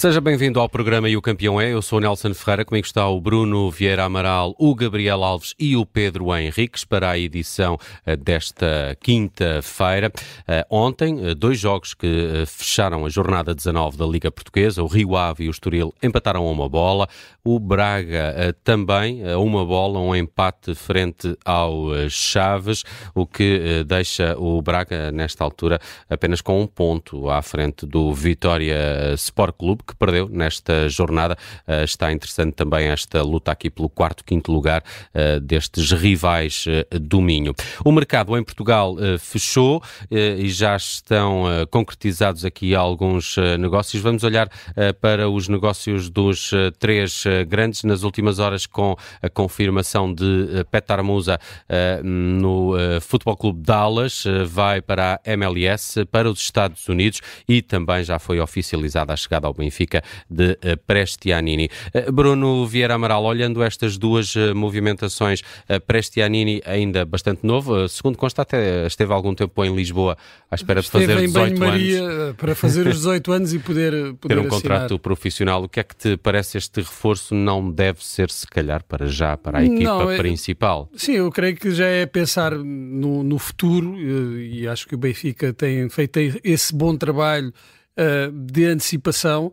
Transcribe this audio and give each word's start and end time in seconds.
Seja 0.00 0.18
bem-vindo 0.18 0.58
ao 0.58 0.66
programa 0.66 1.10
E 1.10 1.16
o 1.18 1.20
Campeão 1.20 1.60
é. 1.60 1.74
Eu 1.74 1.82
sou 1.82 2.00
Nelson 2.00 2.32
Ferreira, 2.32 2.64
comigo 2.64 2.86
está 2.86 3.06
o 3.06 3.20
Bruno 3.20 3.70
Vieira 3.70 4.04
Amaral, 4.04 4.54
o 4.58 4.74
Gabriel 4.74 5.22
Alves 5.22 5.54
e 5.58 5.76
o 5.76 5.84
Pedro 5.84 6.34
Henriques 6.34 6.86
para 6.86 7.10
a 7.10 7.18
edição 7.18 7.76
eh, 8.06 8.16
desta 8.16 8.96
quinta-feira. 8.98 10.10
Eh, 10.48 10.66
ontem, 10.70 11.20
eh, 11.22 11.34
dois 11.34 11.60
jogos 11.60 11.92
que 11.92 12.44
fecharam 12.46 13.04
a 13.04 13.10
jornada 13.10 13.54
19 13.54 13.98
da 13.98 14.06
Liga 14.06 14.30
Portuguesa, 14.30 14.82
o 14.82 14.86
Rio 14.86 15.18
Ave 15.18 15.44
e 15.44 15.48
o 15.48 15.50
Estoril 15.50 15.92
empataram 16.02 16.46
a 16.46 16.50
uma 16.50 16.66
bola, 16.66 17.06
o 17.44 17.58
Braga 17.58 18.54
também 18.62 19.28
a 19.28 19.38
uma 19.38 19.64
bola, 19.64 19.98
um 19.98 20.14
empate 20.14 20.74
frente 20.74 21.36
ao 21.44 21.86
Chaves, 22.08 22.84
o 23.14 23.26
que 23.26 23.84
deixa 23.86 24.36
o 24.38 24.60
Braga 24.60 25.10
nesta 25.10 25.44
altura 25.44 25.78
apenas 26.08 26.40
com 26.40 26.60
um 26.60 26.66
ponto 26.66 27.30
à 27.30 27.42
frente 27.42 27.86
do 27.86 28.12
Vitória 28.12 29.14
Sport 29.14 29.56
Clube, 29.56 29.82
que 29.86 29.96
perdeu 29.96 30.28
nesta 30.28 30.88
jornada. 30.88 31.36
Está 31.84 32.12
interessante 32.12 32.54
também 32.54 32.88
esta 32.88 33.22
luta 33.22 33.52
aqui 33.52 33.70
pelo 33.70 33.88
quarto, 33.88 34.24
quinto 34.24 34.52
lugar 34.52 34.82
destes 35.42 35.92
rivais 35.92 36.64
do 37.00 37.20
Minho. 37.20 37.54
O 37.84 37.92
mercado 37.92 38.36
em 38.36 38.44
Portugal 38.44 38.96
fechou 39.18 39.82
e 40.10 40.48
já 40.48 40.76
estão 40.76 41.44
concretizados 41.70 42.44
aqui 42.44 42.74
alguns 42.74 43.36
negócios. 43.58 44.02
Vamos 44.02 44.24
olhar 44.24 44.50
para 45.00 45.28
os 45.28 45.48
negócios 45.48 46.10
dos 46.10 46.50
três 46.78 47.24
grandes 47.48 47.84
nas 47.84 48.02
últimas 48.02 48.38
horas 48.38 48.66
com 48.66 48.96
a 49.22 49.28
confirmação 49.28 50.12
de 50.12 50.64
Petar 50.70 51.02
Musa 51.02 51.38
no 52.02 52.74
Futebol 53.00 53.36
Clube 53.36 53.62
Dallas, 53.62 54.24
vai 54.46 54.80
para 54.80 55.20
a 55.24 55.30
MLS, 55.32 56.04
para 56.06 56.30
os 56.30 56.40
Estados 56.40 56.88
Unidos 56.88 57.20
e 57.48 57.62
também 57.62 58.04
já 58.04 58.18
foi 58.18 58.40
oficializada 58.40 59.12
a 59.12 59.16
chegada 59.16 59.46
ao 59.46 59.54
Benfica 59.54 60.02
de 60.28 60.58
eh, 60.62 60.76
Prestianini. 60.76 61.68
Eh, 61.92 62.10
Bruno 62.10 62.66
Vieira 62.66 62.94
Amaral, 62.94 63.24
olhando 63.24 63.62
estas 63.62 63.96
duas 63.96 64.34
eh, 64.36 64.52
movimentações, 64.52 65.42
Prestianini 65.86 66.60
ainda 66.64 67.04
bastante 67.04 67.46
novo, 67.46 67.88
segundo 67.88 68.16
consta 68.16 68.42
até 68.42 68.86
esteve 68.86 69.12
algum 69.12 69.34
tempo 69.34 69.64
em 69.64 69.74
Lisboa 69.74 70.16
à 70.50 70.54
espera 70.54 70.80
esteve 70.80 71.06
de 71.06 71.12
fazer 71.12 71.26
18 71.26 71.54
em 71.54 71.58
Maria 71.58 72.02
anos. 72.02 72.36
para 72.36 72.54
fazer 72.54 72.86
os 72.86 72.96
18 72.96 73.32
anos 73.32 73.54
e 73.54 73.58
poder, 73.58 73.92
poder 74.14 74.34
ter 74.34 74.38
um 74.38 74.46
assinar. 74.46 74.50
contrato 74.50 74.98
profissional. 74.98 75.62
O 75.62 75.68
que 75.68 75.80
é 75.80 75.84
que 75.84 75.94
te 75.94 76.16
parece 76.16 76.58
este 76.58 76.80
reforço 76.80 77.19
não 77.30 77.70
deve 77.70 78.04
ser 78.04 78.30
se 78.30 78.46
calhar 78.46 78.84
para 78.84 79.06
já 79.06 79.36
para 79.36 79.58
a 79.58 79.64
equipa 79.64 79.82
não, 79.82 80.10
é, 80.10 80.16
principal? 80.16 80.88
Sim, 80.94 81.12
eu 81.12 81.30
creio 81.30 81.56
que 81.56 81.70
já 81.70 81.86
é 81.86 82.06
pensar 82.06 82.52
no, 82.52 83.22
no 83.22 83.38
futuro 83.38 83.98
e 83.98 84.66
acho 84.66 84.86
que 84.86 84.94
o 84.94 84.98
Benfica 84.98 85.52
tem 85.52 85.88
feito 85.88 86.18
esse 86.42 86.74
bom 86.74 86.96
trabalho 86.96 87.52
uh, 87.96 88.32
de 88.32 88.64
antecipação, 88.66 89.52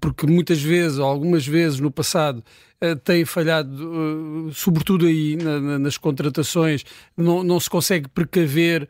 porque 0.00 0.26
muitas 0.26 0.62
vezes, 0.62 0.98
ou 0.98 1.04
algumas 1.04 1.46
vezes 1.46 1.80
no 1.80 1.90
passado, 1.90 2.44
uh, 2.82 2.96
tem 2.96 3.24
falhado, 3.24 4.50
sobretudo 4.52 5.06
aí 5.06 5.36
na, 5.36 5.60
na, 5.60 5.78
nas 5.78 5.98
contratações, 5.98 6.84
não, 7.16 7.42
não 7.42 7.58
se 7.58 7.68
consegue 7.68 8.08
precaver, 8.08 8.88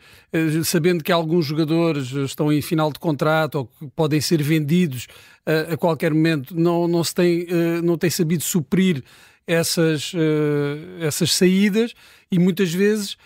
sabendo 0.64 1.02
que 1.02 1.10
alguns 1.10 1.46
jogadores 1.46 2.12
estão 2.12 2.52
em 2.52 2.60
final 2.60 2.92
de 2.92 2.98
contrato 2.98 3.56
ou 3.56 3.66
que 3.66 3.86
podem 3.96 4.20
ser 4.20 4.42
vendidos 4.42 5.06
a 5.70 5.76
qualquer 5.76 6.12
momento, 6.12 6.54
não, 6.54 6.86
não 6.86 7.02
se 7.02 7.14
tem, 7.14 7.46
não 7.82 7.98
tem 7.98 8.10
sabido 8.10 8.42
suprir 8.42 9.02
essas, 9.46 10.12
essas 11.00 11.32
saídas 11.32 11.94
e 12.30 12.38
muitas 12.38 12.72
vezes 12.72 13.16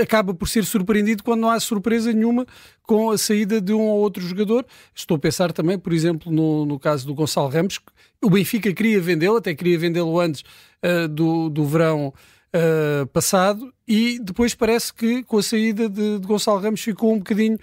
acaba 0.00 0.34
por 0.34 0.48
ser 0.48 0.64
surpreendido 0.64 1.22
quando 1.22 1.40
não 1.40 1.50
há 1.50 1.58
surpresa 1.58 2.12
nenhuma 2.12 2.46
com 2.82 3.10
a 3.10 3.18
saída 3.18 3.60
de 3.60 3.72
um 3.72 3.82
ou 3.82 4.00
outro 4.00 4.22
jogador. 4.22 4.64
Estou 4.94 5.16
a 5.16 5.20
pensar 5.20 5.52
também, 5.52 5.78
por 5.78 5.92
exemplo, 5.92 6.32
no, 6.32 6.64
no 6.64 6.78
caso 6.78 7.06
do 7.06 7.14
Gonçalo 7.14 7.48
Ramos, 7.48 7.80
o 8.22 8.30
Benfica 8.30 8.72
queria 8.72 9.00
vendê-lo, 9.00 9.36
até 9.36 9.54
queria 9.54 9.78
vendê-lo 9.78 10.18
antes 10.18 10.42
uh, 10.82 11.08
do, 11.08 11.48
do 11.48 11.64
verão 11.64 12.12
uh, 12.54 13.06
passado, 13.08 13.72
e 13.86 14.18
depois 14.20 14.54
parece 14.54 14.92
que 14.92 15.22
com 15.24 15.38
a 15.38 15.42
saída 15.42 15.88
de, 15.88 16.18
de 16.18 16.26
Gonçalo 16.26 16.60
Ramos 16.60 16.80
ficou 16.80 17.12
um 17.12 17.18
bocadinho. 17.18 17.58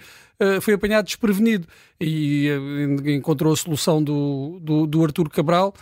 foi 0.62 0.74
apanhado 0.74 1.04
desprevenido 1.04 1.66
e 2.00 2.48
encontrou 3.06 3.52
a 3.52 3.56
solução 3.56 4.02
do, 4.02 4.58
do, 4.60 4.86
do 4.86 5.30
Cabral 5.30 5.74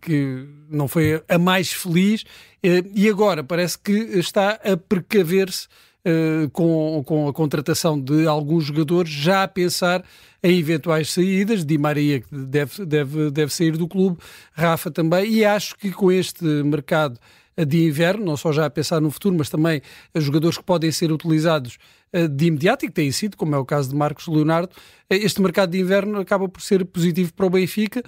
que 0.00 0.46
não 0.68 0.86
foi 0.86 1.22
a 1.28 1.38
mais 1.38 1.72
feliz, 1.72 2.24
eh, 2.62 2.82
e 2.94 3.08
agora 3.08 3.42
parece 3.42 3.78
que 3.78 3.92
está 3.92 4.52
a 4.52 4.76
precaver-se 4.76 5.66
eh, 6.04 6.48
com, 6.52 7.02
com 7.04 7.28
a 7.28 7.32
contratação 7.32 8.00
de 8.00 8.26
alguns 8.26 8.64
jogadores, 8.64 9.10
já 9.10 9.42
a 9.42 9.48
pensar 9.48 10.04
em 10.42 10.58
eventuais 10.58 11.10
saídas. 11.10 11.64
Di 11.64 11.76
Maria, 11.76 12.20
que 12.20 12.34
deve, 12.34 12.86
deve, 12.86 13.30
deve 13.30 13.52
sair 13.52 13.76
do 13.76 13.88
clube, 13.88 14.18
Rafa 14.52 14.90
também, 14.90 15.30
e 15.30 15.44
acho 15.44 15.76
que 15.76 15.90
com 15.90 16.10
este 16.10 16.44
mercado 16.44 17.18
de 17.66 17.84
inverno, 17.84 18.24
não 18.24 18.36
só 18.36 18.52
já 18.52 18.66
a 18.66 18.70
pensar 18.70 19.00
no 19.00 19.10
futuro, 19.10 19.34
mas 19.36 19.50
também 19.50 19.82
jogadores 20.14 20.56
que 20.56 20.64
podem 20.64 20.92
ser 20.92 21.10
utilizados 21.10 21.76
eh, 22.12 22.28
de 22.28 22.46
imediato 22.46 22.84
e 22.84 22.88
que 22.88 22.94
têm 22.94 23.10
sido, 23.10 23.36
como 23.36 23.54
é 23.54 23.58
o 23.58 23.64
caso 23.64 23.90
de 23.90 23.96
Marcos 23.96 24.28
Leonardo, 24.28 24.70
este 25.10 25.42
mercado 25.42 25.70
de 25.70 25.80
inverno 25.80 26.20
acaba 26.20 26.48
por 26.48 26.62
ser 26.62 26.84
positivo 26.84 27.34
para 27.34 27.46
o 27.46 27.50
Benfica 27.50 28.02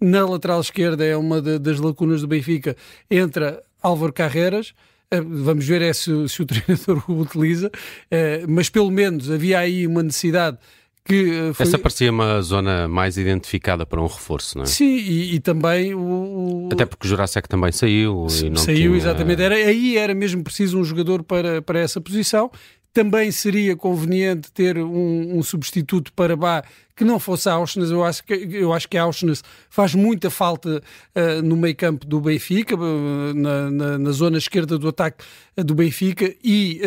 na 0.00 0.24
lateral 0.26 0.60
esquerda 0.60 1.04
é 1.04 1.16
uma 1.16 1.40
de, 1.40 1.58
das 1.58 1.78
lacunas 1.78 2.20
do 2.20 2.28
Benfica. 2.28 2.76
Entra 3.10 3.62
Álvaro 3.82 4.12
Carreras. 4.12 4.74
Eh, 5.10 5.20
vamos 5.20 5.66
ver 5.66 5.82
é 5.82 5.92
se, 5.92 6.28
se 6.28 6.42
o 6.42 6.46
treinador 6.46 7.02
o 7.08 7.20
utiliza, 7.20 7.70
eh, 8.10 8.44
mas 8.48 8.68
pelo 8.68 8.90
menos 8.90 9.30
havia 9.30 9.58
aí 9.58 9.86
uma 9.86 10.02
necessidade 10.02 10.58
que 11.06 11.30
eh, 11.30 11.52
foi... 11.52 11.66
Essa 11.66 11.78
parecia 11.78 12.10
uma 12.10 12.42
zona 12.42 12.88
mais 12.88 13.16
identificada 13.16 13.86
para 13.86 14.02
um 14.02 14.06
reforço, 14.06 14.58
não 14.58 14.64
é? 14.64 14.66
Sim, 14.66 14.96
e, 14.96 15.36
e 15.36 15.40
também 15.40 15.94
o, 15.94 16.68
Até 16.72 16.84
porque 16.84 17.06
o 17.06 17.08
Jurassic 17.08 17.48
também 17.48 17.70
saiu 17.70 18.26
e 18.42 18.50
não 18.50 18.56
Saiu, 18.56 18.76
tinha... 18.76 18.96
exatamente. 18.96 19.40
Era, 19.40 19.54
aí 19.54 19.96
era 19.96 20.14
mesmo 20.14 20.42
preciso 20.42 20.78
um 20.78 20.84
jogador 20.84 21.22
para, 21.22 21.62
para 21.62 21.78
essa 21.78 22.00
posição. 22.00 22.50
Também 22.92 23.30
seria 23.30 23.76
conveniente 23.76 24.50
ter 24.50 24.78
um, 24.78 25.38
um 25.38 25.42
substituto 25.42 26.12
para 26.12 26.34
Bá 26.34 26.64
que 26.96 27.04
não 27.04 27.20
fosse 27.20 27.46
Auschwitz. 27.48 27.90
Eu 27.90 28.02
acho 28.02 28.24
que, 28.24 28.32
eu 28.34 28.72
acho 28.72 28.88
que 28.88 28.96
Auschwitz 28.96 29.44
faz 29.68 29.94
muita 29.94 30.30
falta 30.30 30.82
uh, 31.14 31.42
no 31.42 31.54
meio 31.54 31.76
campo 31.76 32.06
do 32.06 32.18
Benfica, 32.18 32.74
uh, 32.74 33.34
na, 33.34 33.70
na, 33.70 33.98
na, 33.98 34.10
zona 34.12 34.38
esquerda 34.38 34.78
do 34.78 34.88
ataque 34.88 35.22
uh, 35.58 35.62
do 35.62 35.74
Benfica 35.74 36.34
e 36.42 36.80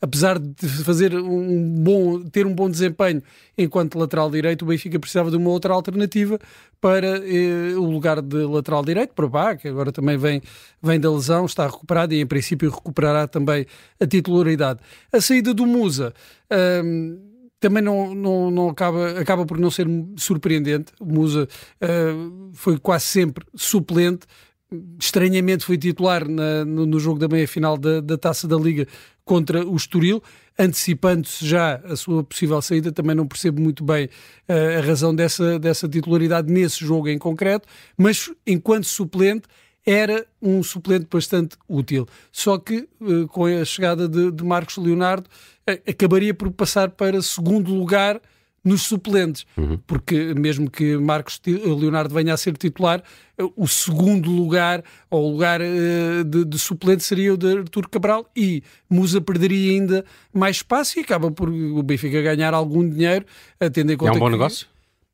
apesar 0.00 0.38
de 0.38 0.68
fazer 0.84 1.14
um 1.14 1.82
bom, 1.82 2.22
ter 2.22 2.46
um 2.46 2.54
bom 2.54 2.68
desempenho 2.68 3.22
enquanto 3.56 3.98
lateral 3.98 4.30
direito, 4.30 4.62
o 4.62 4.66
Benfica 4.66 4.98
precisava 4.98 5.30
de 5.30 5.36
uma 5.36 5.48
outra 5.48 5.72
alternativa 5.72 6.38
para 6.80 7.20
o 7.76 7.84
lugar 7.84 8.20
de 8.20 8.44
lateral 8.44 8.84
direito, 8.84 9.14
para 9.14 9.28
Bá, 9.28 9.54
que 9.54 9.68
agora 9.68 9.92
também 9.92 10.16
vem, 10.16 10.42
vem 10.82 10.98
da 10.98 11.10
lesão, 11.10 11.44
está 11.46 11.66
recuperado 11.66 12.14
e 12.14 12.20
em 12.20 12.26
princípio 12.26 12.70
recuperará 12.70 13.26
também 13.26 13.66
a 14.00 14.06
titularidade. 14.06 14.80
A 15.12 15.20
saída 15.20 15.52
do 15.52 15.66
Musa 15.66 16.14
também 17.60 17.82
não, 17.82 18.14
não, 18.14 18.50
não 18.50 18.68
acaba, 18.70 19.20
acaba 19.20 19.44
por 19.44 19.58
não 19.58 19.70
ser 19.70 19.86
surpreendente. 20.16 20.92
O 20.98 21.04
Musa 21.04 21.46
uh, 21.82 22.50
foi 22.54 22.78
quase 22.78 23.04
sempre 23.04 23.44
suplente, 23.54 24.26
estranhamente 24.98 25.64
foi 25.64 25.76
titular 25.76 26.26
na, 26.26 26.64
no, 26.64 26.86
no, 26.86 26.98
jogo 26.98 27.18
da 27.18 27.28
meia-final 27.28 27.76
da, 27.76 28.00
da 28.00 28.16
Taça 28.16 28.48
da 28.48 28.56
Liga 28.56 28.86
contra 29.24 29.64
o 29.66 29.76
Estoril, 29.76 30.22
antecipando-se 30.58 31.46
já 31.46 31.76
a 31.84 31.94
sua 31.96 32.24
possível 32.24 32.60
saída, 32.62 32.90
também 32.90 33.14
não 33.14 33.26
percebo 33.26 33.60
muito 33.60 33.84
bem 33.84 34.06
uh, 34.06 34.78
a 34.78 34.80
razão 34.80 35.14
dessa, 35.14 35.58
dessa 35.58 35.88
titularidade 35.88 36.50
nesse 36.50 36.84
jogo 36.84 37.08
em 37.08 37.18
concreto, 37.18 37.68
mas 37.96 38.30
enquanto 38.46 38.84
suplente 38.84 39.46
era 39.84 40.26
um 40.40 40.62
suplente 40.62 41.06
bastante 41.10 41.56
útil. 41.68 42.06
Só 42.30 42.58
que 42.58 42.88
uh, 43.00 43.26
com 43.28 43.46
a 43.46 43.64
chegada 43.64 44.08
de, 44.08 44.30
de 44.30 44.44
Marcos 44.44 44.76
Leonardo 44.76 45.28
acabaria 45.88 46.34
por 46.34 46.50
passar 46.50 46.90
para 46.90 47.22
segundo 47.22 47.72
lugar 47.72 48.20
nos 48.62 48.82
suplentes, 48.82 49.46
uhum. 49.56 49.78
porque 49.86 50.34
mesmo 50.34 50.70
que 50.70 50.96
Marcos 50.96 51.40
Leonardo 51.46 52.14
venha 52.14 52.34
a 52.34 52.36
ser 52.36 52.56
titular, 52.56 53.02
o 53.56 53.66
segundo 53.66 54.30
lugar, 54.30 54.84
ou 55.08 55.28
o 55.28 55.32
lugar 55.32 55.62
uh, 55.62 56.24
de, 56.24 56.44
de, 56.44 56.58
suplente 56.58 57.02
seria 57.02 57.32
o 57.32 57.38
de 57.38 57.58
Artur 57.58 57.88
Cabral 57.88 58.30
e 58.36 58.62
Musa 58.88 59.18
perderia 59.18 59.72
ainda 59.72 60.04
mais 60.32 60.56
espaço 60.56 60.98
e 60.98 61.02
acaba 61.02 61.30
por 61.30 61.48
o 61.48 61.82
Benfica 61.82 62.20
ganhar 62.20 62.52
algum 62.52 62.86
dinheiro, 62.86 63.24
tendo 63.72 63.92
em 63.92 63.96
conta 63.96 64.12
É 64.12 64.16
um 64.16 64.18
bom 64.18 64.26
que, 64.26 64.32
negócio? 64.32 64.66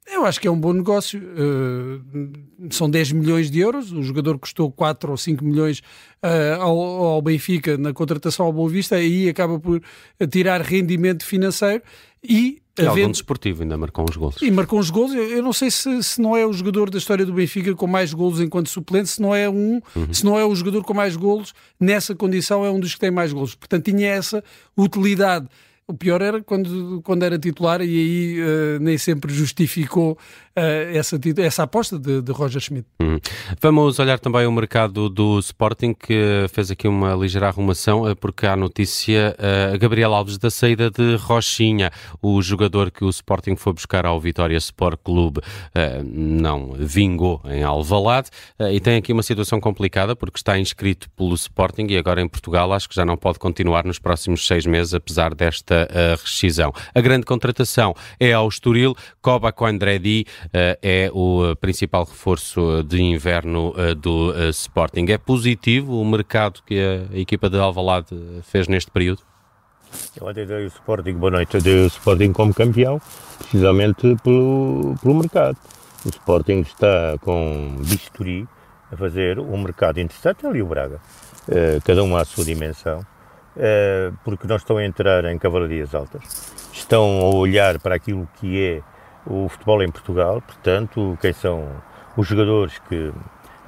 Eu 0.06 0.24
acho 0.24 0.40
que 0.40 0.46
é 0.46 0.50
um 0.50 0.58
bom 0.58 0.72
negócio. 0.72 1.20
Uh, 1.20 2.30
são 2.70 2.88
10 2.88 3.12
milhões 3.12 3.50
de 3.50 3.58
euros. 3.58 3.92
O 3.92 4.02
jogador 4.02 4.38
custou 4.38 4.70
4 4.70 5.10
ou 5.10 5.16
5 5.16 5.44
milhões 5.44 5.80
uh, 6.22 6.60
ao, 6.60 6.78
ao, 6.78 7.22
Benfica 7.22 7.76
na 7.76 7.92
contratação 7.92 8.46
ao 8.46 8.52
Boa 8.52 8.70
Vista. 8.70 8.96
Aí 8.96 9.28
acaba 9.28 9.58
por 9.58 9.82
tirar 10.30 10.60
rendimento 10.62 11.24
financeiro 11.24 11.82
e. 12.22 12.62
E 12.78 12.82
havendo... 12.82 13.00
algum 13.00 13.12
desportivo 13.12 13.62
ainda 13.62 13.78
marcou 13.78 14.04
uns 14.08 14.16
gols. 14.16 14.36
E 14.42 14.50
marcou 14.50 14.78
uns 14.78 14.90
gols. 14.90 15.12
Eu, 15.14 15.30
eu 15.30 15.42
não 15.42 15.52
sei 15.52 15.70
se, 15.70 16.02
se, 16.02 16.20
não 16.20 16.36
é 16.36 16.44
o 16.44 16.52
jogador 16.52 16.90
da 16.90 16.98
história 16.98 17.24
do 17.24 17.32
Benfica 17.32 17.74
com 17.74 17.86
mais 17.86 18.12
gols 18.12 18.38
enquanto 18.38 18.68
suplente, 18.68 19.08
se 19.08 19.20
não 19.20 19.34
é 19.34 19.48
um, 19.48 19.80
uhum. 19.96 20.12
se 20.12 20.22
não 20.22 20.38
é 20.38 20.44
o 20.44 20.54
jogador 20.54 20.84
com 20.84 20.92
mais 20.92 21.16
gols 21.16 21.54
nessa 21.80 22.14
condição, 22.14 22.66
é 22.66 22.70
um 22.70 22.78
dos 22.78 22.92
que 22.92 23.00
tem 23.00 23.10
mais 23.10 23.32
gols. 23.32 23.54
Portanto, 23.54 23.84
tinha 23.90 24.08
essa 24.08 24.44
utilidade 24.76 25.48
o 25.88 25.94
pior 25.94 26.20
era 26.20 26.42
quando, 26.42 27.00
quando 27.02 27.22
era 27.22 27.38
titular 27.38 27.80
e 27.80 27.84
aí 27.84 28.42
uh, 28.42 28.80
nem 28.80 28.98
sempre 28.98 29.32
justificou 29.32 30.18
essa, 30.56 31.18
essa 31.38 31.62
aposta 31.64 31.98
de, 31.98 32.22
de 32.22 32.32
Roger 32.32 32.60
Schmidt. 32.60 32.86
Uhum. 33.00 33.18
Vamos 33.60 33.98
olhar 33.98 34.18
também 34.18 34.46
o 34.46 34.52
mercado 34.52 35.08
do 35.08 35.38
Sporting, 35.38 35.94
que 35.94 36.46
fez 36.50 36.70
aqui 36.70 36.88
uma 36.88 37.14
ligeira 37.14 37.48
arrumação, 37.48 38.04
porque 38.18 38.46
há 38.46 38.56
notícia, 38.56 39.36
uh, 39.38 39.78
Gabriel 39.78 40.14
Alves, 40.14 40.38
da 40.38 40.50
saída 40.50 40.90
de 40.90 41.16
Rochinha, 41.16 41.90
o 42.22 42.40
jogador 42.40 42.90
que 42.90 43.04
o 43.04 43.10
Sporting 43.10 43.56
foi 43.56 43.72
buscar 43.74 44.06
ao 44.06 44.18
Vitória 44.18 44.56
Sport 44.56 45.00
Clube, 45.04 45.40
não 46.04 46.72
vingou 46.78 47.42
em 47.44 47.62
Alvalade, 47.62 48.30
e 48.72 48.80
tem 48.80 48.96
aqui 48.96 49.12
uma 49.12 49.22
situação 49.22 49.60
complicada, 49.60 50.16
porque 50.16 50.38
está 50.38 50.58
inscrito 50.58 51.08
pelo 51.10 51.34
Sporting 51.34 51.86
e 51.90 51.96
agora 51.96 52.20
em 52.20 52.28
Portugal 52.28 52.72
acho 52.72 52.88
que 52.88 52.94
já 52.94 53.04
não 53.04 53.16
pode 53.16 53.38
continuar 53.38 53.84
nos 53.84 53.98
próximos 53.98 54.46
seis 54.46 54.64
meses, 54.64 54.94
apesar 54.94 55.34
desta 55.34 55.88
rescisão. 56.22 56.72
A 56.94 57.00
grande 57.00 57.26
contratação 57.26 57.94
é 58.18 58.32
ao 58.32 58.48
Estoril, 58.48 58.94
Coba 59.20 59.52
Coandredi 59.52 60.26
é 60.52 61.10
o 61.12 61.54
principal 61.60 62.04
reforço 62.04 62.82
de 62.84 63.02
inverno 63.02 63.74
do 63.96 64.32
Sporting. 64.50 65.06
É 65.08 65.18
positivo 65.18 66.00
o 66.00 66.04
mercado 66.04 66.62
que 66.64 66.78
a 66.78 67.16
equipa 67.18 67.48
de 67.50 67.58
Alvalade 67.58 68.16
fez 68.42 68.68
neste 68.68 68.90
período? 68.90 69.22
Eu 70.20 70.28
até 70.28 70.44
dei 70.44 70.64
o 70.64 70.66
Sporting, 70.66 71.14
boa 71.14 71.30
noite, 71.30 71.54
eu 71.54 71.62
dei 71.62 71.84
o 71.84 71.86
Sporting 71.86 72.32
como 72.32 72.52
campeão, 72.52 73.00
precisamente 73.38 74.16
pelo, 74.22 74.94
pelo 75.00 75.14
mercado. 75.14 75.56
O 76.04 76.08
Sporting 76.08 76.60
está 76.60 77.16
com 77.20 77.76
bisturi 77.80 78.46
a 78.92 78.96
fazer 78.96 79.38
um 79.38 79.56
mercado 79.62 80.00
interessante, 80.00 80.46
ali 80.46 80.60
o 80.60 80.66
Braga, 80.66 81.00
cada 81.84 82.02
um 82.02 82.16
à 82.16 82.24
sua 82.24 82.44
dimensão, 82.44 83.00
porque 84.24 84.46
não 84.46 84.56
estão 84.56 84.76
a 84.76 84.84
entrar 84.84 85.24
em 85.24 85.38
cavalarias 85.38 85.94
altas, 85.94 86.52
estão 86.72 87.20
a 87.20 87.34
olhar 87.34 87.78
para 87.80 87.94
aquilo 87.94 88.28
que 88.38 88.62
é 88.62 88.82
o 89.26 89.48
futebol 89.48 89.82
em 89.82 89.90
Portugal, 89.90 90.40
portanto, 90.40 91.18
quem 91.20 91.32
são 91.32 91.68
os 92.16 92.26
jogadores 92.26 92.78
que 92.88 93.12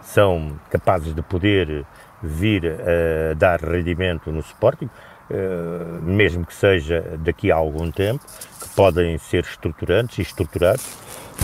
são 0.02 0.58
capazes 0.70 1.14
de 1.14 1.22
poder 1.22 1.84
vir 2.22 2.64
a 2.66 3.34
dar 3.34 3.60
rendimento 3.60 4.32
no 4.32 4.40
Sporting, 4.40 4.88
eh, 5.30 6.00
mesmo 6.02 6.46
que 6.46 6.54
seja 6.54 7.04
daqui 7.18 7.52
a 7.52 7.56
algum 7.56 7.90
tempo, 7.90 8.24
que 8.60 8.68
podem 8.70 9.18
ser 9.18 9.44
estruturantes 9.44 10.18
e 10.18 10.22
estruturados, 10.22 10.86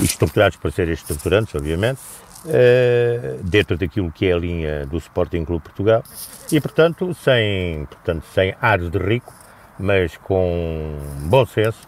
e 0.01 0.05
estruturados 0.05 0.57
para 0.57 0.71
serem 0.71 0.95
estruturantes, 0.95 1.55
obviamente, 1.55 2.01
eh, 2.49 3.39
dentro 3.43 3.77
daquilo 3.77 4.11
que 4.11 4.27
é 4.27 4.33
a 4.33 4.39
linha 4.39 4.87
do 4.87 4.97
Sporting 4.97 5.45
Clube 5.45 5.65
Portugal, 5.65 6.03
e 6.51 6.61
portanto 6.61 7.13
sem, 7.15 7.87
portanto, 7.87 8.25
sem 8.33 8.55
ares 8.61 8.91
de 8.91 8.99
rico, 8.99 9.33
mas 9.79 10.17
com 10.17 10.97
bom 11.25 11.45
senso, 11.45 11.81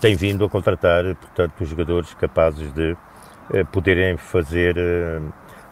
tem 0.00 0.16
vindo 0.16 0.44
a 0.44 0.48
contratar, 0.48 1.04
portanto, 1.16 1.64
jogadores 1.64 2.14
capazes 2.14 2.72
de 2.72 2.96
eh, 3.52 3.64
poderem 3.64 4.16
fazer 4.16 4.76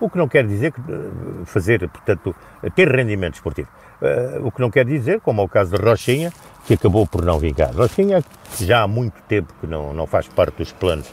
o 0.01 0.09
que 0.09 0.19
não 0.19 0.29
quer 0.29 0.47
dizer 0.47 0.73
que 0.73 0.81
eh, 0.81 1.45
fazer, 1.45 1.89
portanto, 1.89 2.35
ter 2.75 2.89
rendimento 2.89 3.35
esportivo. 3.35 3.69
O 4.43 4.53
que 4.53 4.61
não 4.61 4.71
quer 4.71 4.85
dizer, 4.85 5.21
como 5.21 5.41
é 5.41 5.45
o 5.45 5.49
caso 5.49 5.77
de 5.77 5.83
Rochinha, 5.83 6.33
que 6.65 6.75
acabou 6.75 7.05
por 7.05 7.25
não 7.25 7.37
vingar. 7.37 7.75
Rochinha 7.75 8.23
já 8.61 8.83
há 8.83 8.87
muito 8.87 9.21
tempo 9.23 9.53
que 9.61 9.67
não, 9.67 9.93
não 9.93 10.07
faz 10.07 10.29
parte 10.29 10.59
dos 10.59 10.71
planos 10.71 11.13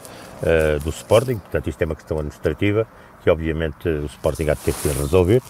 do 0.84 0.90
Sporting, 0.90 1.38
portanto 1.38 1.68
isto 1.68 1.82
é 1.82 1.84
uma 1.84 1.96
questão 1.96 2.16
administrativa 2.18 2.86
que 3.24 3.30
obviamente 3.30 3.88
o 3.88 4.04
Sporting 4.06 4.50
há 4.50 4.54
de 4.54 4.60
ter 4.60 4.72
que 4.72 4.86
resolver. 4.86 5.42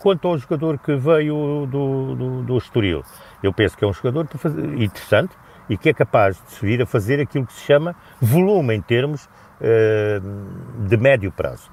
Quanto 0.00 0.28
ao 0.28 0.36
jogador 0.36 0.78
que 0.78 0.94
veio 0.96 1.66
do, 1.66 2.14
do, 2.14 2.42
do 2.42 2.58
Estoril, 2.58 3.02
eu 3.42 3.50
penso 3.54 3.74
que 3.74 3.82
é 3.82 3.88
um 3.88 3.94
jogador 3.94 4.28
interessante 4.76 5.32
e 5.68 5.76
que 5.76 5.88
é 5.88 5.92
capaz 5.92 6.36
de 6.36 6.66
vir 6.66 6.82
a 6.82 6.86
fazer 6.86 7.20
aquilo 7.20 7.46
que 7.46 7.52
se 7.52 7.64
chama 7.64 7.94
volume 8.20 8.74
em 8.74 8.80
termos 8.80 9.28
de 10.86 10.96
médio 10.98 11.32
prazo. 11.32 11.70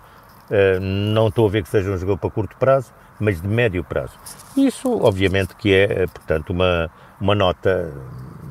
Eh, 0.49 0.79
não 0.79 1.29
estou 1.29 1.47
a 1.47 1.49
ver 1.49 1.63
que 1.63 1.69
seja 1.69 1.89
um 1.89 1.97
jogador 1.97 2.17
para 2.17 2.29
curto 2.29 2.55
prazo, 2.57 2.93
mas 3.19 3.41
de 3.41 3.47
médio 3.47 3.83
prazo. 3.83 4.13
Isso, 4.55 5.01
obviamente, 5.01 5.55
que 5.55 5.73
é, 5.73 6.03
eh, 6.03 6.07
portanto, 6.07 6.51
uma, 6.51 6.91
uma 7.19 7.33
nota 7.33 7.91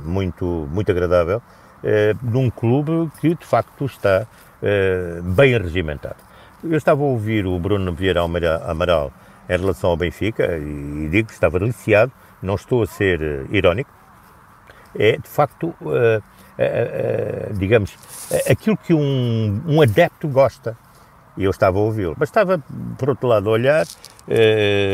muito, 0.05 0.69
muito 0.73 0.91
agradável 0.91 1.39
uh, 1.39 2.19
num 2.23 2.51
clube 2.51 3.09
que, 3.21 3.37
de 3.37 3.47
facto, 3.47 3.85
está 3.85 4.27
uh, 4.27 5.23
bem 5.23 5.57
regimentado. 5.57 6.17
Eu 6.65 6.77
estava 6.77 7.03
a 7.03 7.05
ouvir 7.05 7.47
o 7.47 7.57
Bruno 7.61 7.93
Vieira 7.93 8.21
Amaral 8.67 9.13
em 9.49 9.57
relação 9.57 9.91
ao 9.91 9.97
Benfica 9.97 10.59
e 10.59 11.09
digo 11.09 11.29
que 11.29 11.35
estava 11.35 11.61
deliciado, 11.61 12.11
não 12.43 12.57
estou 12.57 12.83
a 12.83 12.87
ser 12.87 13.21
uh, 13.21 13.55
irónico, 13.55 13.91
é, 14.99 15.17
de 15.17 15.29
facto, 15.29 15.75
digamos, 17.55 17.97
aquilo 18.51 18.77
que 18.77 18.95
um, 18.95 19.63
um 19.67 19.83
adepto 19.83 20.29
gosta 20.29 20.77
e 21.37 21.45
eu 21.45 21.51
estava 21.51 21.79
a 21.79 21.81
ouvi-lo. 21.81 22.15
Mas 22.19 22.29
estava, 22.29 22.63
por 22.99 23.11
outro 23.11 23.27
lado, 23.27 23.49
a 23.49 23.53
olhar, 23.53 23.87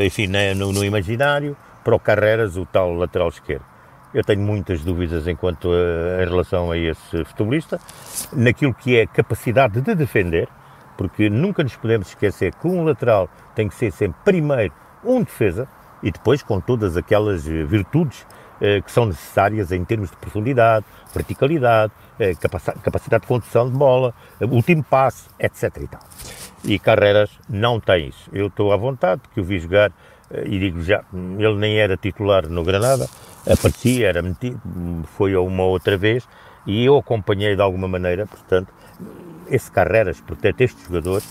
enfim, 0.05 0.29
no, 0.56 0.73
no, 0.73 0.85
imaginário, 0.85 1.56
para 1.85 1.95
o 1.95 2.00
Carreras, 2.00 2.56
o 2.56 2.65
tal 2.65 2.93
lateral 2.95 3.29
esquerdo. 3.29 3.65
Eu 4.15 4.25
tenho 4.25 4.41
muitas 4.41 4.83
dúvidas 4.83 5.27
enquanto 5.27 5.69
em 5.69 6.29
relação 6.29 6.71
a 6.71 6.79
esse 6.79 7.25
futebolista, 7.25 7.79
naquilo 8.33 8.73
que 8.73 8.97
é 8.97 9.06
capacidade 9.06 9.81
de 9.81 9.95
defender, 9.95 10.49
porque 10.97 11.29
nunca 11.29 11.62
nos 11.62 11.77
podemos 11.77 12.09
esquecer 12.09 12.55
que 12.55 12.67
um 12.67 12.85
lateral 12.85 13.29
tem 13.55 13.69
que 13.69 13.75
ser 13.75 13.93
sempre 13.93 14.19
primeiro 14.25 14.73
um 15.05 15.23
defesa 15.23 15.69
e 16.03 16.11
depois 16.11 16.43
com 16.43 16.61
todas 16.61 16.97
aquelas 16.97 17.45
virtudes 17.45 18.27
que 18.85 18.91
são 18.91 19.07
necessárias 19.07 19.73
em 19.73 19.85
termos 19.85 20.11
de 20.11 20.17
profundidade, 20.17 20.85
verticalidade, 21.15 21.93
eh, 22.19 22.35
capacidade 22.35 23.23
de 23.23 23.27
condução 23.27 23.71
de 23.71 23.77
bola, 23.77 24.15
eh, 24.41 24.45
último 24.45 24.83
passe, 24.83 25.29
etc. 25.39 25.77
E, 25.81 25.87
tal. 25.87 26.01
e 26.65 26.79
Carreras 26.79 27.31
não 27.49 27.81
tem 27.81 28.09
isso. 28.09 28.29
Eu 28.33 28.49
estou 28.49 28.73
à 28.73 28.77
vontade, 28.77 29.21
porque 29.23 29.41
o 29.41 29.45
vi 29.45 29.59
jogar 29.59 29.93
e 30.45 30.59
digo 30.59 30.83
já, 30.83 31.05
ele 31.15 31.55
nem 31.55 31.79
era 31.79 31.97
titular 31.97 32.47
no 32.51 32.63
Granada, 32.63 33.09
aparecia, 33.51 34.09
era 34.09 34.21
metido, 34.21 34.61
foi 35.17 35.35
uma 35.35 35.63
outra 35.63 35.97
vez 35.97 36.29
e 36.67 36.85
eu 36.85 36.99
acompanhei 36.99 37.57
de 37.57 37.63
alguma 37.63 37.89
maneira, 37.89 38.27
portanto, 38.27 38.71
esse 39.49 39.71
Carreras, 39.71 40.21
portanto, 40.21 40.61
este 40.61 40.85
jogador, 40.85 41.23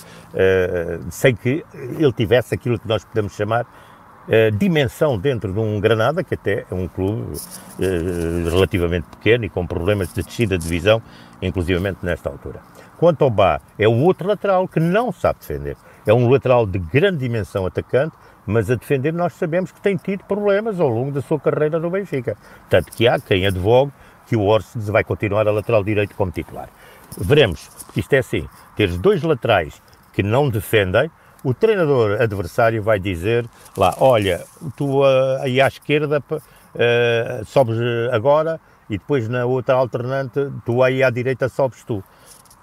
sem 1.12 1.36
que 1.36 1.64
ele 2.00 2.12
tivesse 2.12 2.56
aquilo 2.56 2.80
que 2.80 2.88
nós 2.88 3.06
podemos 3.06 3.36
chamar 3.36 3.68
uh, 4.28 4.52
dimensão 4.58 5.18
dentro 5.18 5.52
de 5.52 5.60
um 5.60 5.80
Granada, 5.80 6.24
que 6.24 6.34
até 6.34 6.66
é 6.70 6.74
um 6.74 6.88
clube 6.88 7.34
uh, 7.34 8.50
relativamente 8.50 9.08
pequeno 9.08 9.46
e 9.46 9.50
com 9.50 9.66
problemas 9.66 10.14
de 10.14 10.24
descida 10.24 10.58
de 10.58 10.64
divisão, 10.64 11.02
inclusivamente 11.42 12.00
nesta 12.04 12.30
altura. 12.30 12.60
Quanto 12.98 13.24
ao 13.24 13.30
Bá, 13.30 13.62
é 13.78 13.88
o 13.88 13.94
outro 13.94 14.28
lateral 14.28 14.68
que 14.68 14.80
não 14.80 15.12
sabe 15.12 15.40
defender. 15.40 15.78
É 16.06 16.14
um 16.14 16.30
lateral 16.30 16.66
de 16.66 16.80
grande 16.80 17.20
dimensão 17.20 17.66
atacante, 17.66 18.16
mas 18.46 18.72
a 18.72 18.76
defender 18.76 19.14
nós 19.14 19.34
sabemos 19.34 19.72
que 19.72 19.82
tem 19.82 19.98
tido 19.98 20.24
problemas 20.24 20.80
ao 20.80 20.88
longo 20.88 21.12
da 21.12 21.22
sua 21.22 21.40
carreira 21.40 21.80
no 21.80 21.90
Benfica. 21.90 22.36
Tanto 22.70 22.92
que 22.92 23.08
há 23.08 23.20
quem 23.20 23.46
advogue 23.46 23.92
que 24.26 24.36
o 24.36 24.46
Orsic 24.46 24.80
vai 24.92 25.04
continuar 25.04 25.48
a 25.48 25.52
lateral 25.52 25.84
direito 25.84 26.16
como 26.16 26.32
titular. 26.32 26.70
Veremos, 27.18 27.70
porque 27.86 28.00
isto 28.00 28.14
é 28.14 28.20
assim, 28.20 28.48
teres 28.76 28.98
dois 28.98 29.22
laterais 29.22 29.82
que 30.14 30.24
não 30.24 30.50
defendem, 30.50 31.12
o 31.48 31.54
treinador 31.54 32.22
adversário 32.22 32.84
vai 32.84 33.00
dizer 33.00 33.46
lá, 33.78 33.96
olha, 34.02 34.44
tu 34.76 35.00
uh, 35.00 35.42
aí 35.42 35.62
à 35.62 35.68
esquerda 35.70 36.22
uh, 36.30 37.46
sobes 37.46 37.78
agora 38.12 38.60
e 38.90 38.98
depois 38.98 39.30
na 39.30 39.46
outra 39.46 39.76
alternante, 39.76 40.52
tu 40.66 40.84
aí 40.84 41.02
à 41.02 41.10
direita 41.10 41.48
sobes 41.48 41.86
tu. 41.86 42.04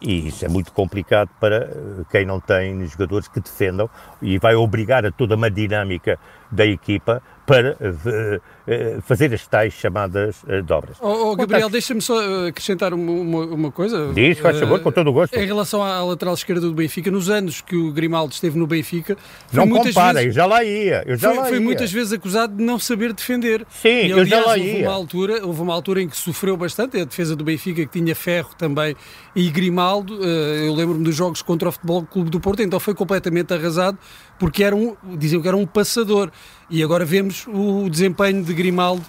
E 0.03 0.29
isso 0.29 0.45
é 0.45 0.49
muito 0.49 0.71
complicado 0.71 1.31
para 1.41 1.67
quem 2.11 2.27
não 2.27 2.39
tem 2.39 2.87
jogadores 2.87 3.27
que 3.27 3.41
defendam 3.41 3.89
e 4.21 4.37
vai 4.37 4.55
obrigar 4.55 5.07
a 5.07 5.11
toda 5.11 5.35
uma 5.35 5.51
dinâmica 5.51 6.19
da 6.53 6.67
equipa 6.67 7.23
para 7.47 7.77
uh, 7.81 9.03
fazer 9.03 9.33
as 9.35 9.47
tais 9.47 9.75
chamadas 9.75 10.43
uh, 10.45 10.63
dobras. 10.63 10.97
Oh, 11.01 11.33
oh 11.33 11.37
Gabriel, 11.37 11.69
deixa-me 11.69 12.01
só 12.01 12.47
acrescentar 12.49 12.95
uma, 12.95 13.45
uma, 13.45 13.71
coisa. 13.71 14.13
Diz, 14.15 14.39
faz 14.39 14.59
favor, 14.59 14.81
com 14.81 14.91
todo 14.91 15.09
o 15.09 15.13
gosto. 15.13 15.35
Em 15.35 15.47
relação 15.47 15.83
à 15.83 16.03
lateral 16.03 16.35
esquerda 16.35 16.63
do 16.63 16.73
Benfica, 16.73 17.11
nos 17.11 17.29
anos 17.29 17.61
que 17.61 17.77
o 17.77 17.93
Grimaldo 17.93 18.33
esteve 18.33 18.59
no 18.59 18.67
Benfica... 18.67 19.17
Não 19.53 19.69
comparem, 19.69 20.23
vezes, 20.23 20.35
já 20.35 20.47
lá 20.47 20.65
ia, 20.65 21.03
eu 21.07 21.17
já 21.17 21.29
foi, 21.29 21.39
lá 21.39 21.45
foi 21.47 21.59
ia. 21.59 21.61
muitas 21.61 21.93
vezes 21.93 22.13
acusado 22.15 22.57
de 22.57 22.63
não 22.63 22.79
saber 22.79 23.13
defender. 23.13 23.67
Sim, 23.71 23.89
e, 23.89 24.13
aliás, 24.13 24.19
eu 24.19 24.27
já 24.27 24.45
lá 24.45 24.57
ia. 24.57 24.65
Houve 24.65 24.83
uma, 24.83 24.93
altura, 24.93 25.47
houve 25.47 25.61
uma 25.61 25.75
altura 25.75 26.03
em 26.03 26.09
que 26.09 26.17
sofreu 26.17 26.57
bastante, 26.57 26.99
a 26.99 27.05
defesa 27.05 27.37
do 27.37 27.45
Benfica, 27.45 27.85
que 27.85 28.01
tinha 28.01 28.15
ferro 28.15 28.51
também, 28.57 28.97
e 29.37 29.51
Grimaldo, 29.51 30.25
eu 30.25 30.75
lembro-me 30.75 31.05
dos 31.05 31.15
jogos 31.15 31.43
contra 31.43 31.69
o 31.69 31.73
Futebol 31.73 32.05
Clube 32.05 32.31
do 32.31 32.41
Porto, 32.41 32.63
então 32.63 32.81
foi 32.81 32.95
completamente 32.95 33.53
arrasado, 33.53 33.99
porque 34.39 34.65
era 34.65 34.75
um, 34.75 34.97
diziam 35.17 35.43
que 35.43 35.49
era 35.49 35.57
um 35.57 35.67
passador. 35.67 36.31
E 36.71 36.83
agora 36.83 37.05
vemos 37.05 37.47
o 37.47 37.89
desempenho 37.91 38.43
de 38.43 38.55
Grimaldo 38.55 39.05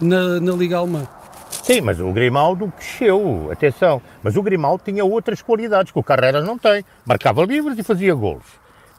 na, 0.00 0.40
na 0.40 0.52
Liga 0.52 0.78
Alemã. 0.78 1.06
Sim, 1.50 1.80
mas 1.80 2.00
o 2.00 2.12
Grimaldo 2.12 2.72
cresceu, 2.76 3.48
atenção. 3.50 4.00
Mas 4.22 4.36
o 4.36 4.42
Grimaldo 4.42 4.82
tinha 4.84 5.04
outras 5.04 5.42
qualidades 5.42 5.92
que 5.92 5.98
o 5.98 6.02
Carreras 6.02 6.44
não 6.44 6.58
tem. 6.58 6.84
Marcava 7.04 7.44
livres 7.44 7.78
e 7.78 7.82
fazia 7.82 8.14
golos. 8.14 8.44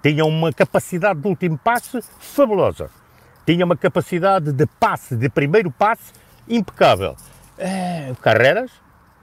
Tinha 0.01 0.25
uma 0.25 0.51
capacidade 0.53 1.19
de 1.19 1.27
último 1.27 1.57
passe 1.57 2.01
fabulosa. 2.19 2.89
Tinha 3.45 3.65
uma 3.65 3.77
capacidade 3.77 4.51
de 4.51 4.65
passe, 4.65 5.15
de 5.15 5.29
primeiro 5.29 5.71
passe, 5.71 6.11
impecável. 6.47 7.15
É, 7.57 8.09
o 8.11 8.15
Carreras, 8.15 8.71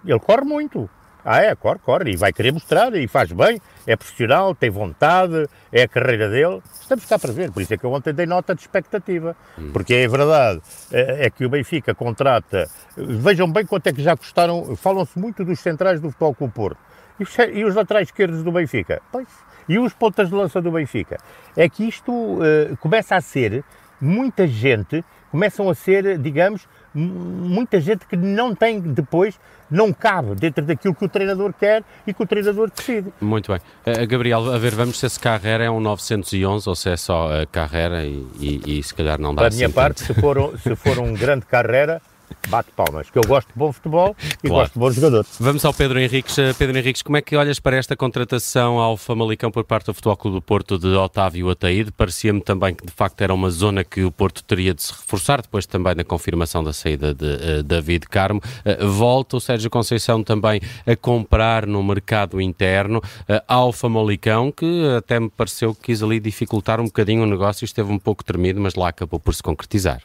ele 0.04 0.18
corre 0.20 0.44
muito. 0.44 0.88
Ah, 1.24 1.40
é, 1.40 1.54
corre, 1.54 1.78
corre, 1.78 2.12
e 2.12 2.16
vai 2.16 2.32
querer 2.32 2.52
mostrar, 2.52 2.94
e 2.94 3.08
faz 3.08 3.32
bem, 3.32 3.58
é 3.86 3.96
profissional, 3.96 4.54
tem 4.54 4.68
vontade, 4.68 5.48
é 5.72 5.82
a 5.82 5.88
carreira 5.88 6.28
dele. 6.28 6.60
Estamos 6.80 7.06
cá 7.06 7.18
para 7.18 7.32
ver, 7.32 7.50
por 7.50 7.62
isso 7.62 7.72
é 7.72 7.78
que 7.78 7.84
eu 7.84 7.92
ontem 7.92 8.12
dei 8.12 8.26
nota 8.26 8.54
de 8.54 8.60
expectativa. 8.60 9.34
Hum. 9.58 9.70
Porque 9.72 9.94
é 9.94 10.06
verdade, 10.06 10.60
é, 10.92 11.26
é, 11.26 11.30
que 11.30 11.46
o 11.46 11.48
Benfica 11.48 11.94
contrata, 11.94 12.68
vejam 12.96 13.50
bem 13.50 13.64
quanto 13.64 13.86
é 13.86 13.92
que 13.92 14.02
já 14.02 14.14
custaram, 14.14 14.76
falam-se 14.76 15.18
muito 15.18 15.44
dos 15.44 15.60
centrais 15.60 15.98
do 15.98 16.10
Futebol 16.10 16.34
com 16.34 16.44
o 16.44 16.50
Porto. 16.50 16.78
E 17.18 17.22
os, 17.22 17.36
e 17.38 17.64
os 17.64 17.74
laterais 17.74 18.08
esquerdos 18.08 18.42
do 18.42 18.52
Benfica? 18.52 19.00
Pois, 19.10 19.28
e 19.68 19.78
os 19.78 19.94
pontas 19.94 20.28
de 20.28 20.34
lança 20.34 20.60
do 20.60 20.70
Benfica? 20.70 21.18
É 21.56 21.68
que 21.68 21.88
isto 21.88 22.12
uh, 22.12 22.76
começa 22.80 23.16
a 23.16 23.20
ser, 23.20 23.64
muita 24.00 24.46
gente, 24.46 25.02
começam 25.30 25.70
a 25.70 25.74
ser, 25.74 26.18
digamos, 26.18 26.68
muita 26.94 27.80
gente 27.80 28.06
que 28.06 28.16
não 28.16 28.54
tem 28.54 28.80
depois, 28.80 29.38
não 29.70 29.92
cabe 29.92 30.34
dentro 30.34 30.64
daquilo 30.64 30.94
que 30.94 31.04
o 31.04 31.08
treinador 31.08 31.52
quer 31.52 31.82
e 32.06 32.14
que 32.14 32.22
o 32.22 32.26
treinador 32.26 32.70
decide. 32.70 33.12
Muito 33.20 33.50
bem. 33.50 33.60
Uh, 33.86 34.06
Gabriel, 34.06 34.52
a 34.52 34.58
ver, 34.58 34.74
vamos 34.74 34.98
se 34.98 35.06
esse 35.06 35.18
Carrera 35.18 35.64
é 35.64 35.70
um 35.70 35.80
911 35.80 36.68
ou 36.68 36.74
se 36.74 36.90
é 36.90 36.96
só 36.96 37.42
a 37.42 37.46
Carrera 37.46 38.04
e, 38.04 38.26
e, 38.38 38.78
e, 38.78 38.82
se 38.82 38.94
calhar 38.94 39.20
não 39.20 39.34
dá 39.34 39.42
Para 39.42 39.48
a 39.48 39.56
minha 39.56 39.66
assim 39.66 39.74
parte, 39.74 40.04
se 40.04 40.14
for, 40.14 40.58
se 40.58 40.76
for 40.76 40.98
um 40.98 41.12
grande 41.18 41.46
Carrera, 41.46 42.00
bate 42.48 42.70
palmas, 42.72 43.10
que 43.10 43.18
eu 43.18 43.22
gosto 43.22 43.48
de 43.48 43.58
bom 43.58 43.72
futebol 43.72 44.16
e 44.42 44.48
claro. 44.48 44.54
gosto 44.54 44.72
de 44.74 44.78
bons 44.78 44.94
jogadores. 44.94 45.28
Vamos 45.40 45.64
ao 45.64 45.74
Pedro 45.74 45.98
Henriques. 45.98 46.38
Eh, 46.38 46.52
Pedro 46.52 46.78
Henriques, 46.78 47.02
como 47.02 47.16
é 47.16 47.22
que 47.22 47.36
olhas 47.36 47.58
para 47.58 47.76
esta 47.76 47.96
contratação 47.96 48.78
ao 48.78 48.96
Famalicão 48.96 49.50
por 49.50 49.64
parte 49.64 49.86
do 49.86 49.94
Futebol 49.94 50.16
Clube 50.16 50.36
do 50.36 50.42
Porto 50.42 50.78
de 50.78 50.88
Otávio 50.88 51.50
Ataíde? 51.50 51.92
Parecia-me 51.92 52.40
também 52.40 52.74
que 52.74 52.84
de 52.84 52.92
facto 52.92 53.20
era 53.20 53.32
uma 53.32 53.50
zona 53.50 53.84
que 53.84 54.02
o 54.04 54.10
Porto 54.10 54.42
teria 54.42 54.74
de 54.74 54.82
se 54.82 54.92
reforçar, 54.92 55.42
depois 55.42 55.66
também 55.66 55.94
da 55.94 56.04
confirmação 56.04 56.62
da 56.62 56.72
saída 56.72 57.14
de 57.14 57.24
uh, 57.24 57.62
David 57.62 58.06
Carmo. 58.08 58.40
Uh, 58.64 58.88
volta 58.88 59.36
o 59.36 59.40
Sérgio 59.40 59.70
Conceição 59.70 60.22
também 60.22 60.60
a 60.86 60.96
comprar 60.96 61.66
no 61.66 61.82
mercado 61.82 62.40
interno 62.40 62.98
uh, 62.98 63.42
ao 63.46 63.72
Famalicão, 63.72 64.50
que 64.50 64.96
até 64.96 65.20
me 65.20 65.30
pareceu 65.30 65.74
que 65.74 65.82
quis 65.82 66.02
ali 66.02 66.20
dificultar 66.20 66.80
um 66.80 66.84
bocadinho 66.84 67.22
o 67.22 67.26
negócio, 67.26 67.64
esteve 67.64 67.92
um 67.92 67.98
pouco 67.98 68.24
tremido, 68.24 68.60
mas 68.60 68.74
lá 68.74 68.88
acabou 68.88 69.20
por 69.20 69.34
se 69.34 69.42
concretizar 69.42 70.00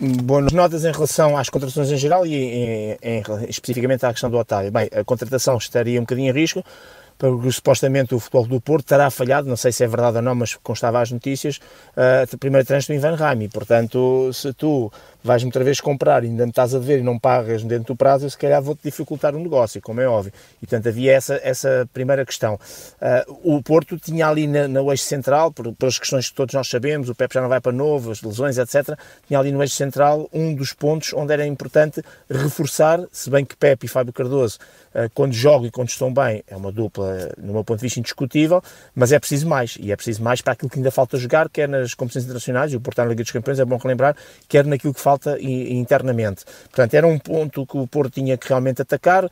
boas 0.00 0.52
notas 0.52 0.84
em 0.84 0.92
relação 0.92 1.36
às 1.36 1.48
contratações 1.48 1.90
em 1.90 1.96
geral 1.96 2.26
e 2.26 2.34
em, 2.34 2.98
em, 3.02 3.22
especificamente 3.48 4.04
à 4.04 4.12
questão 4.12 4.30
do 4.30 4.36
Otávio. 4.36 4.70
Bem, 4.70 4.88
a 4.94 5.04
contratação 5.04 5.56
estaria 5.56 5.98
um 5.98 6.02
bocadinho 6.02 6.30
em 6.30 6.32
risco, 6.32 6.64
porque 7.16 7.50
supostamente 7.52 8.14
o 8.14 8.18
futebol 8.18 8.46
do 8.46 8.60
Porto 8.60 8.86
terá 8.86 9.08
falhado, 9.10 9.48
não 9.48 9.56
sei 9.56 9.72
se 9.72 9.84
é 9.84 9.86
verdade 9.86 10.16
ou 10.16 10.22
não, 10.22 10.34
mas 10.34 10.54
constava 10.54 11.00
as 11.00 11.10
notícias, 11.10 11.60
a 11.96 12.36
primeira 12.36 12.66
trânsito 12.66 12.92
do 12.92 12.96
Ivan 12.96 13.14
Raimi. 13.14 13.48
Portanto, 13.48 14.30
se 14.32 14.52
tu 14.52 14.90
vais-me 15.24 15.48
outra 15.48 15.64
vez 15.64 15.80
comprar 15.80 16.22
e 16.22 16.26
ainda 16.26 16.44
me 16.44 16.50
estás 16.50 16.74
a 16.74 16.78
ver 16.78 16.98
e 16.98 17.02
não 17.02 17.18
pagas 17.18 17.64
dentro 17.64 17.94
do 17.94 17.96
prazo, 17.96 18.26
eu 18.26 18.30
se 18.30 18.36
calhar 18.36 18.60
vou-te 18.60 18.82
dificultar 18.84 19.34
o 19.34 19.38
negócio, 19.38 19.80
como 19.80 19.98
é 20.02 20.06
óbvio. 20.06 20.30
E 20.62 20.66
portanto 20.66 20.86
havia 20.86 21.12
essa, 21.12 21.40
essa 21.42 21.88
primeira 21.94 22.26
questão. 22.26 22.54
Uh, 22.54 23.56
o 23.56 23.62
Porto 23.62 23.96
tinha 23.96 24.28
ali 24.28 24.46
na, 24.46 24.68
na 24.68 24.80
eixo 24.90 25.04
central, 25.04 25.50
por, 25.50 25.72
pelas 25.72 25.98
questões 25.98 26.28
que 26.28 26.34
todos 26.34 26.54
nós 26.54 26.68
sabemos, 26.68 27.08
o 27.08 27.14
Pepe 27.14 27.34
já 27.34 27.40
não 27.40 27.48
vai 27.48 27.58
para 27.58 27.72
novo, 27.72 28.10
as 28.10 28.20
lesões, 28.20 28.58
etc. 28.58 28.98
Tinha 29.26 29.40
ali 29.40 29.50
no 29.50 29.62
eixo 29.62 29.74
central 29.74 30.28
um 30.30 30.54
dos 30.54 30.74
pontos 30.74 31.14
onde 31.14 31.32
era 31.32 31.46
importante 31.46 32.02
reforçar, 32.28 33.00
se 33.10 33.30
bem 33.30 33.46
que 33.46 33.56
Pepe 33.56 33.86
e 33.86 33.88
Fábio 33.88 34.12
Cardoso, 34.12 34.58
uh, 34.94 35.08
quando 35.14 35.32
jogam 35.32 35.66
e 35.66 35.70
quando 35.70 35.88
estão 35.88 36.12
bem, 36.12 36.44
é 36.46 36.54
uma 36.54 36.70
dupla, 36.70 37.32
no 37.38 37.54
meu 37.54 37.64
ponto 37.64 37.78
de 37.78 37.82
vista, 37.82 37.98
indiscutível, 37.98 38.62
mas 38.94 39.10
é 39.10 39.18
preciso 39.18 39.48
mais. 39.48 39.78
E 39.80 39.90
é 39.90 39.96
preciso 39.96 40.22
mais 40.22 40.42
para 40.42 40.52
aquilo 40.52 40.68
que 40.68 40.78
ainda 40.78 40.90
falta 40.90 41.16
jogar, 41.16 41.48
quer 41.48 41.66
nas 41.66 41.94
competições 41.94 42.24
internacionais, 42.24 42.74
e 42.74 42.76
o 42.76 42.80
Porto 42.80 42.98
na 42.98 43.06
Liga 43.06 43.22
dos 43.22 43.32
Campeões, 43.32 43.58
é 43.58 43.64
bom 43.64 43.78
relembrar, 43.78 44.14
quer 44.46 44.66
naquilo 44.66 44.92
que 44.92 45.00
falta 45.00 45.13
falta 45.14 45.38
internamente. 45.40 46.44
Portanto, 46.64 46.94
era 46.94 47.06
um 47.06 47.18
ponto 47.18 47.66
que 47.66 47.76
o 47.76 47.86
Porto 47.86 48.14
tinha 48.14 48.36
que 48.36 48.48
realmente 48.48 48.82
atacar. 48.82 49.28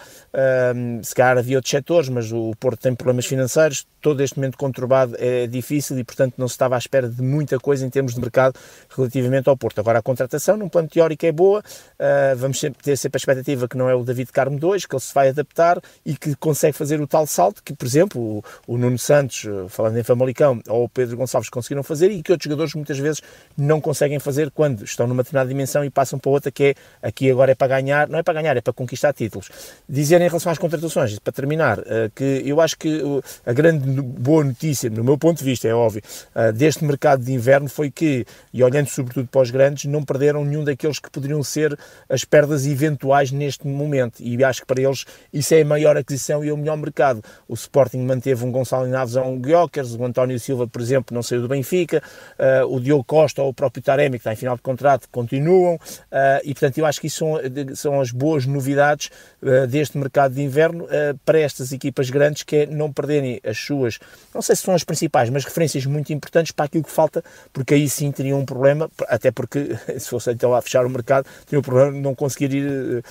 se 1.02 1.14
calhar 1.14 1.38
havia 1.38 1.58
outros 1.58 1.70
setores, 1.70 2.08
mas 2.08 2.32
o 2.32 2.52
Porto 2.58 2.80
tem 2.80 2.94
problemas 2.94 3.26
financeiros. 3.26 3.86
Todo 4.00 4.22
este 4.22 4.36
momento 4.36 4.58
conturbado 4.58 5.14
é 5.18 5.46
difícil 5.46 5.98
e, 5.98 6.04
portanto, 6.04 6.34
não 6.36 6.48
se 6.48 6.54
estava 6.54 6.74
à 6.74 6.78
espera 6.78 7.08
de 7.08 7.22
muita 7.22 7.58
coisa 7.58 7.86
em 7.86 7.90
termos 7.90 8.14
de 8.14 8.20
mercado 8.20 8.58
relativamente 8.90 9.48
ao 9.48 9.56
Porto. 9.56 9.78
Agora, 9.78 9.98
a 9.98 10.02
contratação, 10.02 10.56
num 10.56 10.68
plano 10.68 10.88
teórico, 10.88 11.24
é 11.24 11.32
boa. 11.32 11.60
Uh, 11.60 12.36
vamos 12.36 12.60
ter 12.60 12.96
sempre 12.96 13.16
a 13.16 13.20
expectativa 13.20 13.68
que 13.68 13.76
não 13.76 13.88
é 13.88 13.94
o 13.94 14.02
David 14.02 14.32
Carmo 14.32 14.58
2, 14.58 14.86
que 14.86 14.94
ele 14.94 15.00
se 15.00 15.14
vai 15.14 15.28
adaptar 15.28 15.80
e 16.04 16.16
que 16.16 16.34
consegue 16.36 16.76
fazer 16.76 17.00
o 17.00 17.06
tal 17.06 17.26
salto 17.26 17.62
que, 17.62 17.74
por 17.74 17.86
exemplo, 17.86 18.20
o, 18.20 18.44
o 18.66 18.78
Nuno 18.78 18.98
Santos, 18.98 19.46
falando 19.68 19.98
em 19.98 20.02
Famalicão, 20.02 20.60
ou 20.68 20.84
o 20.84 20.88
Pedro 20.88 21.16
Gonçalves 21.16 21.48
conseguiram 21.48 21.82
fazer 21.82 22.10
e 22.10 22.22
que 22.22 22.32
outros 22.32 22.44
jogadores 22.44 22.74
muitas 22.74 22.98
vezes 22.98 23.22
não 23.56 23.80
conseguem 23.80 24.18
fazer 24.18 24.50
quando 24.50 24.84
estão 24.84 25.06
numa 25.06 25.22
determinada 25.22 25.48
dimensão 25.48 25.71
e 25.84 25.90
passam 25.90 26.18
para 26.18 26.30
outra 26.30 26.50
que 26.50 26.64
é 26.64 26.74
aqui 27.08 27.30
agora 27.30 27.52
é 27.52 27.54
para 27.54 27.68
ganhar, 27.68 28.08
não 28.08 28.18
é 28.18 28.22
para 28.22 28.34
ganhar, 28.34 28.56
é 28.56 28.60
para 28.60 28.72
conquistar 28.72 29.12
títulos. 29.12 29.48
Dizer 29.88 30.20
em 30.20 30.28
relação 30.28 30.50
às 30.52 30.58
contratações, 30.58 31.18
para 31.18 31.32
terminar, 31.32 31.78
eh, 31.86 32.10
que 32.14 32.42
eu 32.44 32.60
acho 32.60 32.76
que 32.76 33.00
a 33.46 33.52
grande 33.52 34.02
boa 34.02 34.44
notícia, 34.44 34.90
no 34.90 35.04
meu 35.04 35.16
ponto 35.16 35.38
de 35.38 35.44
vista, 35.44 35.68
é 35.68 35.74
óbvio, 35.74 36.02
eh, 36.34 36.52
deste 36.52 36.84
mercado 36.84 37.24
de 37.24 37.32
inverno 37.32 37.68
foi 37.68 37.90
que, 37.90 38.26
e 38.52 38.62
olhando 38.62 38.88
sobretudo 38.88 39.28
para 39.28 39.40
os 39.40 39.50
grandes, 39.50 39.84
não 39.84 40.02
perderam 40.02 40.44
nenhum 40.44 40.64
daqueles 40.64 40.98
que 40.98 41.10
poderiam 41.10 41.42
ser 41.42 41.78
as 42.08 42.24
perdas 42.24 42.66
eventuais 42.66 43.30
neste 43.30 43.66
momento. 43.66 44.20
E 44.20 44.42
acho 44.44 44.60
que 44.60 44.66
para 44.66 44.80
eles 44.82 45.04
isso 45.32 45.54
é 45.54 45.62
a 45.62 45.64
maior 45.64 45.96
aquisição 45.96 46.44
e 46.44 46.48
é 46.48 46.52
o 46.52 46.56
melhor 46.56 46.76
mercado. 46.76 47.22
O 47.48 47.54
Sporting 47.54 47.98
manteve 47.98 48.44
um 48.44 48.50
Gonçalo 48.50 48.86
Naves 48.86 49.16
a 49.16 49.22
um 49.22 49.38
Guiocers, 49.38 49.94
o 49.94 50.04
António 50.04 50.38
Silva, 50.38 50.66
por 50.66 50.80
exemplo, 50.80 51.14
não 51.14 51.22
saiu 51.22 51.42
do 51.42 51.48
Benfica, 51.48 52.02
eh, 52.38 52.64
o 52.64 52.80
Diogo 52.80 53.04
Costa 53.04 53.42
ou 53.42 53.50
o 53.50 53.54
próprio 53.54 53.82
Taremi, 53.82 54.18
que 54.18 54.20
está 54.20 54.32
em 54.32 54.36
final 54.36 54.56
de 54.56 54.62
contrato, 54.62 55.08
continua 55.10 55.61
continuam, 55.62 55.74
uh, 55.76 56.40
e 56.44 56.52
portanto 56.52 56.78
eu 56.78 56.86
acho 56.86 57.00
que 57.00 57.06
isso 57.06 57.18
são, 57.18 57.38
são 57.74 58.00
as 58.00 58.10
boas 58.10 58.46
novidades 58.46 59.10
uh, 59.42 59.66
deste 59.66 59.96
mercado 59.96 60.34
de 60.34 60.42
inverno 60.42 60.84
uh, 60.84 61.18
para 61.24 61.38
estas 61.38 61.72
equipas 61.72 62.10
grandes, 62.10 62.42
que 62.42 62.56
é 62.56 62.66
não 62.66 62.92
perderem 62.92 63.40
as 63.44 63.58
suas, 63.58 63.98
não 64.34 64.42
sei 64.42 64.56
se 64.56 64.62
são 64.62 64.74
as 64.74 64.84
principais, 64.84 65.30
mas 65.30 65.44
referências 65.44 65.86
muito 65.86 66.12
importantes 66.12 66.52
para 66.52 66.66
aquilo 66.66 66.84
que 66.84 66.90
falta, 66.90 67.22
porque 67.52 67.74
aí 67.74 67.88
sim 67.88 68.10
teriam 68.10 68.40
um 68.40 68.44
problema, 68.44 68.90
até 69.08 69.30
porque 69.30 69.76
se 69.98 70.08
fosse 70.08 70.32
então 70.32 70.54
a 70.54 70.60
fechar 70.60 70.84
o 70.84 70.90
mercado, 70.90 71.26
teriam 71.46 71.60
um 71.60 71.64
problema 71.64 71.92
de 71.92 72.00
não 72.00 72.14
conseguir 72.14 72.52
ir 72.52 73.04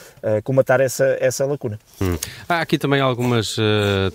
comatar 0.43 0.81
essa, 0.81 1.17
essa 1.19 1.45
lacuna. 1.45 1.79
Hum. 2.01 2.17
Há 2.47 2.61
aqui 2.61 2.77
também 2.77 2.99
algumas 2.99 3.55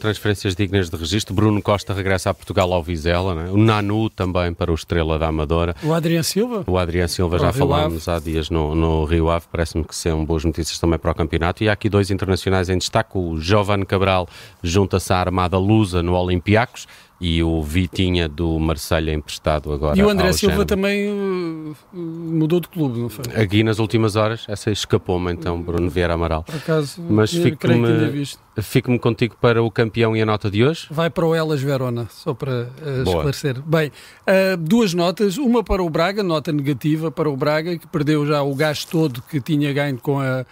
transferências 0.01 0.55
dignas 0.55 0.91
de 0.91 0.97
registro. 0.97 1.35
Bruno 1.35 1.63
Costa 1.63 1.93
regressa 1.93 2.31
a 2.31 2.35
Portugal 2.35 2.73
ao 2.73 2.83
Vizela, 2.83 3.35
né? 3.35 3.51
o 3.51 3.57
Nanu 3.57 4.11
também 4.11 4.53
para 4.53 4.71
o 4.71 4.75
Estrela 4.75 5.19
da 5.19 5.29
Amadora. 5.29 5.75
O 5.83 5.93
Adriano 5.93 6.25
Silva? 6.25 6.65
O 6.67 6.79
Adriano 6.79 7.09
Silva, 7.09 7.39
já 7.39 7.53
falámos 7.53 8.09
há 8.09 8.19
dias 8.27 8.51
no, 8.51 8.75
no 8.75 9.05
Rio 9.05 9.31
Ave, 9.31 9.47
parece-me 9.51 9.85
que 9.85 9.95
são 9.95 10.25
boas 10.25 10.45
notícias 10.45 10.79
também 10.79 10.99
para 10.99 11.11
o 11.11 11.15
campeonato. 11.15 11.65
E 11.65 11.69
há 11.69 11.73
aqui 11.73 11.89
dois 11.89 12.11
internacionais 12.11 12.69
em 12.69 12.77
destaque: 12.77 13.17
o 13.17 13.41
Giovanni 13.41 13.87
Cabral 13.87 14.29
junta-se 14.63 15.13
à 15.13 15.19
Armada 15.19 15.57
Lusa 15.57 16.03
no 16.03 16.15
Olympiacos 16.15 16.87
e 17.21 17.43
o 17.43 17.63
Vitinha 17.63 18.29
do 18.29 18.59
Marselha 18.59 19.13
emprestado 19.13 19.73
agora. 19.73 19.99
E 19.99 20.03
o 20.03 20.09
André 20.09 20.33
Silva 20.33 20.53
Género. 20.53 20.67
também 20.67 21.09
uh, 21.09 21.77
mudou 21.95 22.61
de 22.61 22.69
clube, 22.69 22.99
não 22.99 23.09
foi? 23.09 23.25
Aqui 23.35 23.63
nas 23.63 23.79
últimas 23.79 24.17
horas, 24.17 24.45
essa 24.49 24.71
escapou-me 24.71 25.33
então, 25.33 25.61
Bruno 25.61 25.89
Vieira 25.89 26.15
Amaral. 26.15 26.45
Por 26.45 26.57
acaso, 26.57 27.01
Mas 27.09 27.33
fico-me 27.33 28.25
fico 28.63 28.99
contigo 28.99 29.37
para 29.41 29.63
o 29.63 29.71
campeão 29.71 30.17
e 30.17 30.21
a 30.21 30.27
nota 30.27 30.51
de 30.51 30.65
hoje. 30.65 30.87
Vai 30.91 31.09
para 31.09 31.27
o 31.27 31.35
Elas 31.35 31.63
Verona, 31.63 32.07
só 32.11 32.35
para 32.35 32.65
uh, 32.65 33.03
esclarecer. 33.03 33.63
Bem, 33.63 33.89
uh, 33.89 34.57
duas 34.59 34.93
notas, 34.93 35.39
uma 35.39 35.65
para 35.65 35.83
o 35.83 35.89
Braga, 35.89 36.23
nota 36.23 36.53
negativa 36.53 37.11
para 37.11 37.31
o 37.31 37.37
Braga, 37.37 37.79
que 37.79 37.87
perdeu 37.87 38.27
já 38.27 38.43
o 38.43 38.55
gasto 38.55 38.91
todo 38.91 39.23
que 39.23 39.41
tinha 39.41 39.73
ganho 39.73 39.99
com 39.99 40.21
a 40.21 40.45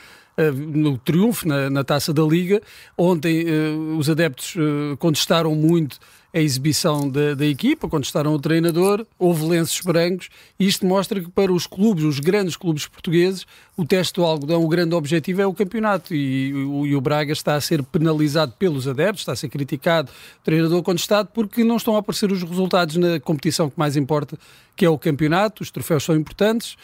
no 0.52 0.98
triunfo 0.98 1.46
na, 1.46 1.70
na, 1.70 1.84
taça 1.84 2.12
da 2.12 2.24
Liga. 2.24 2.60
Ontem 2.98 3.44
uh, 3.44 3.96
os 3.96 4.10
adeptos 4.10 4.56
uh, 4.56 4.96
contestaram 4.96 5.54
muito 5.54 5.98
a 6.34 6.40
exibição 6.40 7.08
da, 7.08 7.32
da, 7.34 7.46
equipa, 7.46 7.88
contestaram 7.88 8.34
o 8.34 8.40
treinador, 8.40 9.06
houve 9.16 9.44
lenços 9.46 9.80
brancos, 9.82 10.28
e 10.58 10.66
isto 10.66 10.84
mostra 10.84 11.20
que 11.20 11.30
para 11.30 11.52
os 11.52 11.64
clubes, 11.64 12.02
os 12.02 12.18
grandes 12.18 12.56
clubes 12.56 12.88
portugueses, 12.88 13.46
o 13.76 13.84
teste 13.86 14.14
do 14.14 14.24
algodão, 14.24 14.64
o 14.64 14.68
grande 14.68 14.96
objetivo 14.96 15.40
é 15.40 15.46
o 15.46 15.54
campeonato, 15.54 16.12
e, 16.12 16.50
e, 16.50 16.88
e 16.88 16.96
o 16.96 17.00
Braga 17.00 17.32
está 17.32 17.54
a 17.54 17.60
ser 17.60 17.84
penalizado 17.84 18.52
pelos 18.58 18.88
adeptos, 18.88 19.20
está 19.20 19.30
a 19.30 19.36
ser 19.36 19.48
criticado, 19.48 20.10
o 20.40 20.44
treinador 20.44 20.82
contestado, 20.82 21.28
porque 21.32 21.62
não 21.62 21.76
estão 21.76 21.94
a 21.94 22.00
aparecer 22.00 22.32
os 22.32 22.42
resultados 22.42 22.96
na 22.96 23.20
competição 23.20 23.70
que 23.70 23.78
mais 23.78 23.96
importa, 23.96 24.36
que 24.74 24.84
é 24.84 24.90
o 24.90 24.98
campeonato, 24.98 25.62
os 25.62 25.70
troféus 25.70 26.02
são 26.02 26.16
importantes, 26.16 26.76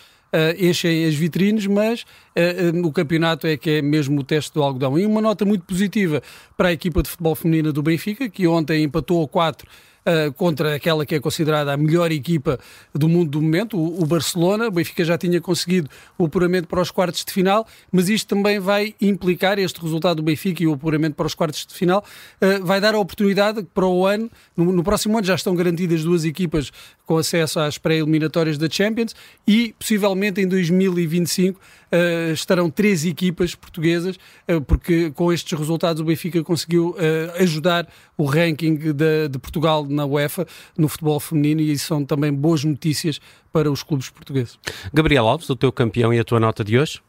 enchem 0.58 1.06
as 1.06 1.14
vitrines, 1.14 1.66
mas 1.66 2.02
uh, 2.02 2.86
o 2.86 2.92
campeonato 2.92 3.46
é 3.46 3.56
que 3.56 3.70
é 3.70 3.82
mesmo 3.82 4.20
o 4.20 4.24
teste 4.24 4.52
do 4.54 4.62
algodão. 4.62 4.98
E 4.98 5.04
uma 5.04 5.20
nota 5.20 5.44
muito 5.44 5.64
positiva 5.64 6.22
para 6.56 6.68
a 6.68 6.72
equipa 6.72 7.02
de 7.02 7.10
futebol 7.10 7.34
feminina 7.34 7.72
do 7.72 7.82
Benfica, 7.82 8.28
que 8.28 8.46
ontem 8.46 8.84
empatou 8.84 9.24
a 9.24 9.28
4 9.28 9.68
uh, 10.06 10.32
contra 10.32 10.74
aquela 10.74 11.04
que 11.04 11.14
é 11.14 11.20
considerada 11.20 11.72
a 11.72 11.76
melhor 11.76 12.12
equipa 12.12 12.58
do 12.94 13.08
mundo 13.08 13.30
do 13.30 13.42
momento, 13.42 13.78
o, 13.78 14.02
o, 14.02 14.06
Barcelona. 14.06 14.68
O 14.68 14.70
Benfica 14.70 15.04
já 15.04 15.16
tinha 15.16 15.40
conseguido 15.40 15.88
o 16.18 16.26
apuramento 16.26 16.68
para 16.68 16.80
os 16.80 16.90
quartos 16.90 17.24
de 17.24 17.32
final, 17.32 17.66
mas 17.90 18.08
isto 18.08 18.28
também 18.28 18.58
vai 18.58 18.94
implicar, 19.00 19.58
este 19.58 19.80
resultado 19.80 20.16
do 20.16 20.22
Benfica 20.22 20.62
e 20.62 20.66
o 20.66 20.74
apuramento 20.74 21.14
para 21.14 21.26
os 21.26 21.34
quartos 21.34 21.66
de 21.66 21.74
final, 21.74 22.04
uh, 22.40 22.64
vai 22.64 22.80
dar 22.80 22.94
a 22.94 22.98
oportunidade 22.98 23.62
para 23.74 23.86
o 23.86 24.06
ano, 24.06 24.30
no, 24.56 24.72
no 24.72 24.82
próximo 24.82 25.16
ano 25.16 25.26
já 25.26 25.34
estão 25.34 25.54
garantidas 25.54 26.02
duas 26.04 26.24
equipas 26.24 26.70
com 27.06 27.18
acesso 27.18 27.58
às 27.58 27.76
pré-eliminatórias 27.76 28.56
da 28.56 28.68
Champions 28.70 29.14
e 29.46 29.74
possivelmente 29.78 30.40
em 30.40 30.46
2025 30.46 31.60
uh, 31.92 32.32
estarão 32.32 32.70
três 32.70 33.04
equipas 33.04 33.54
portuguesas, 33.54 34.16
uh, 34.48 34.60
porque 34.60 35.10
com 35.10 35.32
estes 35.32 35.58
resultados 35.58 36.00
o 36.00 36.04
Benfica 36.04 36.42
conseguiu 36.42 36.94
ajudar 37.38 37.88
o 38.16 38.24
ranking 38.24 38.74
de, 38.76 39.28
de 39.28 39.38
Portugal 39.38 39.86
na 39.88 40.04
UEFA 40.04 40.46
no 40.76 40.88
futebol 40.88 41.18
feminino 41.20 41.60
e 41.60 41.78
são 41.78 42.04
também 42.04 42.32
boas 42.32 42.64
notícias 42.64 43.20
para 43.52 43.70
os 43.70 43.82
clubes 43.82 44.10
portugueses. 44.10 44.58
Gabriel 44.92 45.26
Alves, 45.26 45.48
o 45.50 45.56
teu 45.56 45.72
campeão 45.72 46.12
e 46.12 46.18
a 46.18 46.24
tua 46.24 46.40
nota 46.40 46.64
de 46.64 46.78
hoje? 46.78 47.00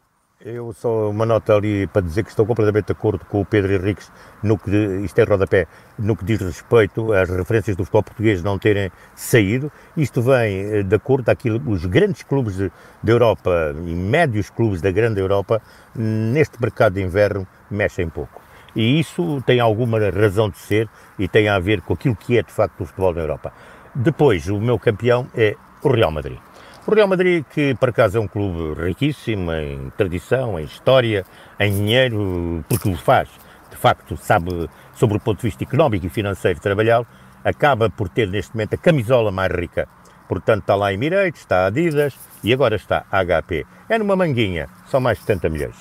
Eu 0.43 0.73
só 0.73 1.11
uma 1.11 1.23
nota 1.23 1.55
ali 1.55 1.85
para 1.85 2.01
dizer 2.01 2.23
que 2.23 2.31
estou 2.31 2.47
completamente 2.47 2.87
de 2.87 2.91
acordo 2.93 3.23
com 3.25 3.41
o 3.41 3.45
Pedro 3.45 3.73
Henriques, 3.73 4.11
no 4.41 4.57
que, 4.57 4.71
isto 5.03 5.19
é 5.19 5.23
rodapé, 5.23 5.67
no 5.99 6.15
que 6.15 6.25
diz 6.25 6.41
respeito 6.41 7.13
às 7.13 7.29
referências 7.29 7.75
do 7.75 7.85
futebol 7.85 8.01
português 8.01 8.41
não 8.41 8.57
terem 8.57 8.91
saído. 9.13 9.71
Isto 9.95 10.19
vem 10.23 10.61
eh, 10.61 10.81
de 10.81 10.95
acordo 10.95 11.29
àquilo 11.29 11.61
os 11.69 11.85
grandes 11.85 12.23
clubes 12.23 12.57
da 12.57 12.71
Europa 13.11 13.75
e 13.85 13.93
médios 13.93 14.49
clubes 14.49 14.81
da 14.81 14.89
grande 14.89 15.19
Europa, 15.19 15.61
neste 15.93 16.59
mercado 16.59 16.93
de 16.93 17.03
inverno, 17.03 17.45
mexem 17.69 18.09
pouco. 18.09 18.41
E 18.75 18.99
isso 18.99 19.43
tem 19.45 19.59
alguma 19.59 19.99
razão 20.09 20.49
de 20.49 20.57
ser 20.57 20.89
e 21.19 21.27
tem 21.27 21.49
a 21.49 21.59
ver 21.59 21.81
com 21.81 21.93
aquilo 21.93 22.15
que 22.15 22.39
é 22.39 22.41
de 22.41 22.51
facto 22.51 22.81
o 22.81 22.85
futebol 22.87 23.13
na 23.13 23.21
Europa. 23.21 23.53
Depois, 23.93 24.47
o 24.47 24.59
meu 24.59 24.79
campeão 24.79 25.27
é 25.35 25.55
o 25.83 25.89
Real 25.89 26.09
Madrid. 26.09 26.39
O 26.87 26.95
Real 26.95 27.07
Madrid, 27.07 27.45
que 27.53 27.75
por 27.75 27.89
acaso 27.89 28.17
é 28.17 28.21
um 28.21 28.27
clube 28.27 28.81
riquíssimo 28.81 29.53
em 29.53 29.91
tradição, 29.95 30.59
em 30.59 30.63
história, 30.63 31.23
em 31.59 31.71
dinheiro, 31.71 32.65
porque 32.67 32.89
o 32.89 32.97
faz, 32.97 33.29
de 33.69 33.77
facto, 33.77 34.17
sabe 34.17 34.67
sobre 34.95 35.17
o 35.17 35.19
ponto 35.19 35.37
de 35.41 35.47
vista 35.47 35.63
económico 35.63 36.07
e 36.07 36.09
financeiro 36.09 36.59
trabalhar, 36.59 37.05
acaba 37.45 37.87
por 37.87 38.09
ter 38.09 38.27
neste 38.27 38.55
momento 38.55 38.73
a 38.73 38.77
camisola 38.77 39.31
mais 39.31 39.51
rica. 39.51 39.87
Portanto, 40.27 40.61
está 40.61 40.75
lá 40.75 40.91
Emirates, 40.91 41.41
está 41.41 41.67
Adidas 41.67 42.17
e 42.43 42.51
agora 42.51 42.75
está 42.75 43.05
HP. 43.11 43.65
É 43.87 43.99
numa 43.99 44.15
manguinha, 44.15 44.67
são 44.87 44.99
mais 44.99 45.19
de 45.19 45.25
70 45.25 45.49
milhões. 45.49 45.75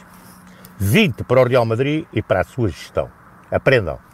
20 0.79 1.25
para 1.25 1.41
o 1.41 1.45
Real 1.45 1.65
Madrid 1.65 2.05
e 2.13 2.21
para 2.21 2.41
a 2.41 2.45
sua 2.45 2.69
gestão. 2.69 3.11
Aprendam. 3.51 4.10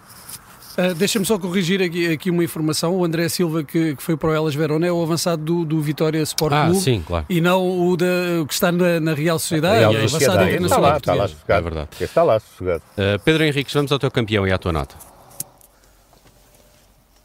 Uh, 0.76 0.95
Deixa-me 0.95 1.25
só 1.25 1.38
corrigir 1.38 1.83
aqui, 1.83 2.12
aqui, 2.12 2.30
uma 2.30 2.45
informação. 2.45 2.95
O 2.95 3.04
André 3.04 3.28
Silva, 3.30 3.64
que, 3.64 3.97
que, 3.97 4.02
foi 4.02 4.14
para 4.14 4.28
o 4.28 4.35
Elas 4.35 4.54
Verona, 4.54 4.87
é 4.87 4.92
o 4.92 5.02
avançado 5.02 5.42
do, 5.42 5.64
do 5.64 5.80
Vitória 5.80 6.21
Sport 6.21 6.52
ah, 6.52 6.64
Clube. 6.66 6.80
Sim, 6.80 7.02
claro. 7.06 7.25
E 7.30 7.40
não 7.40 7.88
o, 7.88 7.97
da, 7.97 8.06
que 8.47 8.52
está 8.52 8.71
na, 8.71 9.00
na 9.00 9.14
Real 9.14 9.38
Sociedade. 9.38 9.78
Real 9.78 9.97
é 9.97 10.09
Sociedade. 10.09 10.64
Está 10.64 10.76
lá, 10.76 10.97
está 10.99 11.14
lá 11.14 11.28
sossegado. 11.28 11.59
É 11.59 11.62
verdade. 11.62 11.88
Está 11.99 12.23
lá 12.23 12.40
sossegado. 12.40 12.83
Uh, 12.92 13.18
Pedro 13.25 13.45
Henrique, 13.45 13.73
vamos 13.73 13.90
ao 13.90 13.99
teu 13.99 14.11
campeão 14.11 14.47
e 14.47 14.52
à 14.52 14.59
tua 14.59 14.73
nota. 14.73 14.95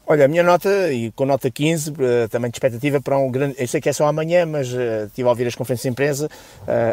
Olha, 0.06 0.24
a 0.24 0.28
minha 0.28 0.42
nota, 0.42 0.92
e 0.92 1.10
com 1.12 1.24
nota 1.24 1.50
15, 1.50 1.92
eh, 1.98 2.28
também 2.28 2.50
de 2.50 2.56
expectativa 2.56 3.00
para 3.00 3.16
um 3.16 3.30
grande. 3.30 3.54
Eu 3.56 3.68
sei 3.68 3.80
que 3.80 3.88
é 3.88 3.92
só 3.92 4.06
amanhã, 4.06 4.44
mas 4.44 4.68
estive 5.06 5.26
a 5.26 5.30
ouvir 5.30 5.46
as 5.46 5.54
conferências 5.54 5.84
de 5.84 5.88
imprensa. 5.88 6.28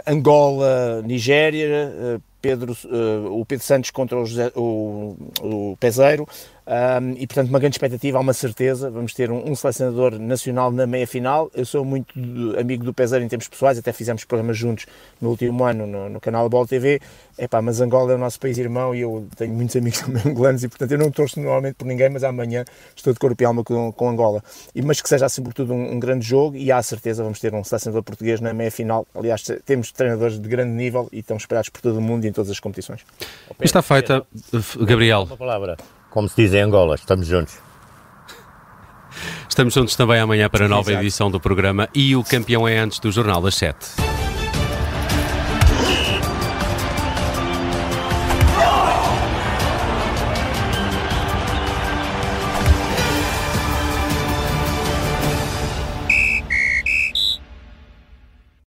Angola, 0.06 1.02
Nigéria, 1.02 2.22
Pedro, 2.42 2.76
uh, 2.86 3.40
o 3.40 3.46
Pedro 3.46 3.66
Santos 3.66 3.92
contra 3.92 4.18
o, 4.18 4.26
José, 4.26 4.52
o, 4.56 5.16
o 5.42 5.78
Peseiro 5.80 6.28
um, 6.70 7.14
e 7.18 7.26
portanto 7.26 7.50
uma 7.50 7.58
grande 7.58 7.78
expectativa, 7.78 8.20
há 8.20 8.22
uma 8.22 8.32
certeza, 8.32 8.92
vamos 8.92 9.12
ter 9.16 9.32
um, 9.32 9.50
um 9.50 9.56
selecionador 9.56 10.20
nacional 10.20 10.72
na 10.72 10.86
meia 10.86 11.08
final, 11.08 11.50
eu 11.56 11.66
sou 11.66 11.84
muito 11.84 12.14
amigo 12.60 12.84
do 12.84 12.94
Peseiro 12.94 13.26
em 13.26 13.28
termos 13.28 13.48
pessoais, 13.48 13.80
até 13.80 13.92
fizemos 13.92 14.24
programas 14.24 14.56
juntos 14.56 14.86
no 15.20 15.30
último 15.30 15.64
ano 15.64 15.88
no, 15.88 16.08
no 16.10 16.22
canal 16.22 16.48
Bola 16.48 16.68
TV, 16.68 17.02
Epá, 17.40 17.60
mas 17.60 17.82
Angola 17.82 18.12
é 18.12 18.16
o 18.16 18.20
nosso 18.20 18.40
país 18.40 18.56
irmão 18.60 18.94
e 18.94 19.00
eu 19.00 19.28
tenho 19.36 19.52
muitos 19.52 19.76
amigos 19.76 19.98
também 20.06 20.22
angolanos 20.24 20.64
e 20.64 20.68
portanto 20.68 20.92
eu 20.92 21.00
não 21.00 21.10
torço 21.10 21.40
normalmente 21.40 21.74
por 21.74 21.88
ninguém, 21.88 22.08
mas 22.08 22.24
amanhã 22.24 22.64
estou 22.96 23.14
de 23.14 23.20
corpo 23.20 23.42
e 23.42 23.46
alma 23.48 23.64
com, 23.64 23.92
com 23.92 24.08
Angola, 24.08 24.44
e, 24.76 24.84
mas 24.84 25.02
que 25.02 25.10
seja 25.10 25.26
assim 25.26 25.42
por 25.42 25.56
tudo 25.56 25.74
um, 25.74 25.94
um 25.94 26.00
grande 26.00 26.24
jogo 26.24 26.56
e 26.56 26.72
há 26.72 26.84
certeza 26.84 27.24
vamos 27.24 27.40
ter 27.40 27.52
um 27.52 27.64
selecionador 27.64 28.04
português 28.04 28.40
na 28.42 28.54
meia 28.54 28.70
final, 28.70 29.08
aliás 29.16 29.42
temos 29.66 29.92
treinadores 29.92 30.40
de 30.40 30.48
grande 30.48 30.74
nível 30.74 31.10
e 31.12 31.18
estão 31.18 31.36
esperados 31.36 31.70
por 31.70 31.82
todo 31.82 31.98
o 31.98 32.02
mundo 32.02 32.26
em 32.26 32.32
todas 32.32 32.52
as 32.52 32.60
competições. 32.60 33.02
Está 33.60 33.82
feita, 33.82 34.24
Gabriel. 34.86 35.24
Uma 35.24 35.36
palavra. 35.36 35.76
Como 36.10 36.28
se 36.28 36.36
diz 36.42 36.54
em 36.54 36.62
Angola, 36.62 36.96
estamos 36.96 37.28
juntos. 37.28 37.56
Estamos 39.48 39.74
juntos 39.74 39.96
também 39.96 40.20
amanhã 40.20 40.50
para 40.50 40.66
a 40.66 40.68
nova 40.68 40.92
Exato. 40.92 41.04
edição 41.04 41.32
do 41.32 41.40
programa 41.40 41.90
e 41.94 42.16
o 42.16 42.24
campeão 42.24 42.68
é 42.68 42.78
antes 42.78 43.00
do 43.00 43.12
Jornal 43.12 43.42
das 43.42 43.56
7. 43.56 44.29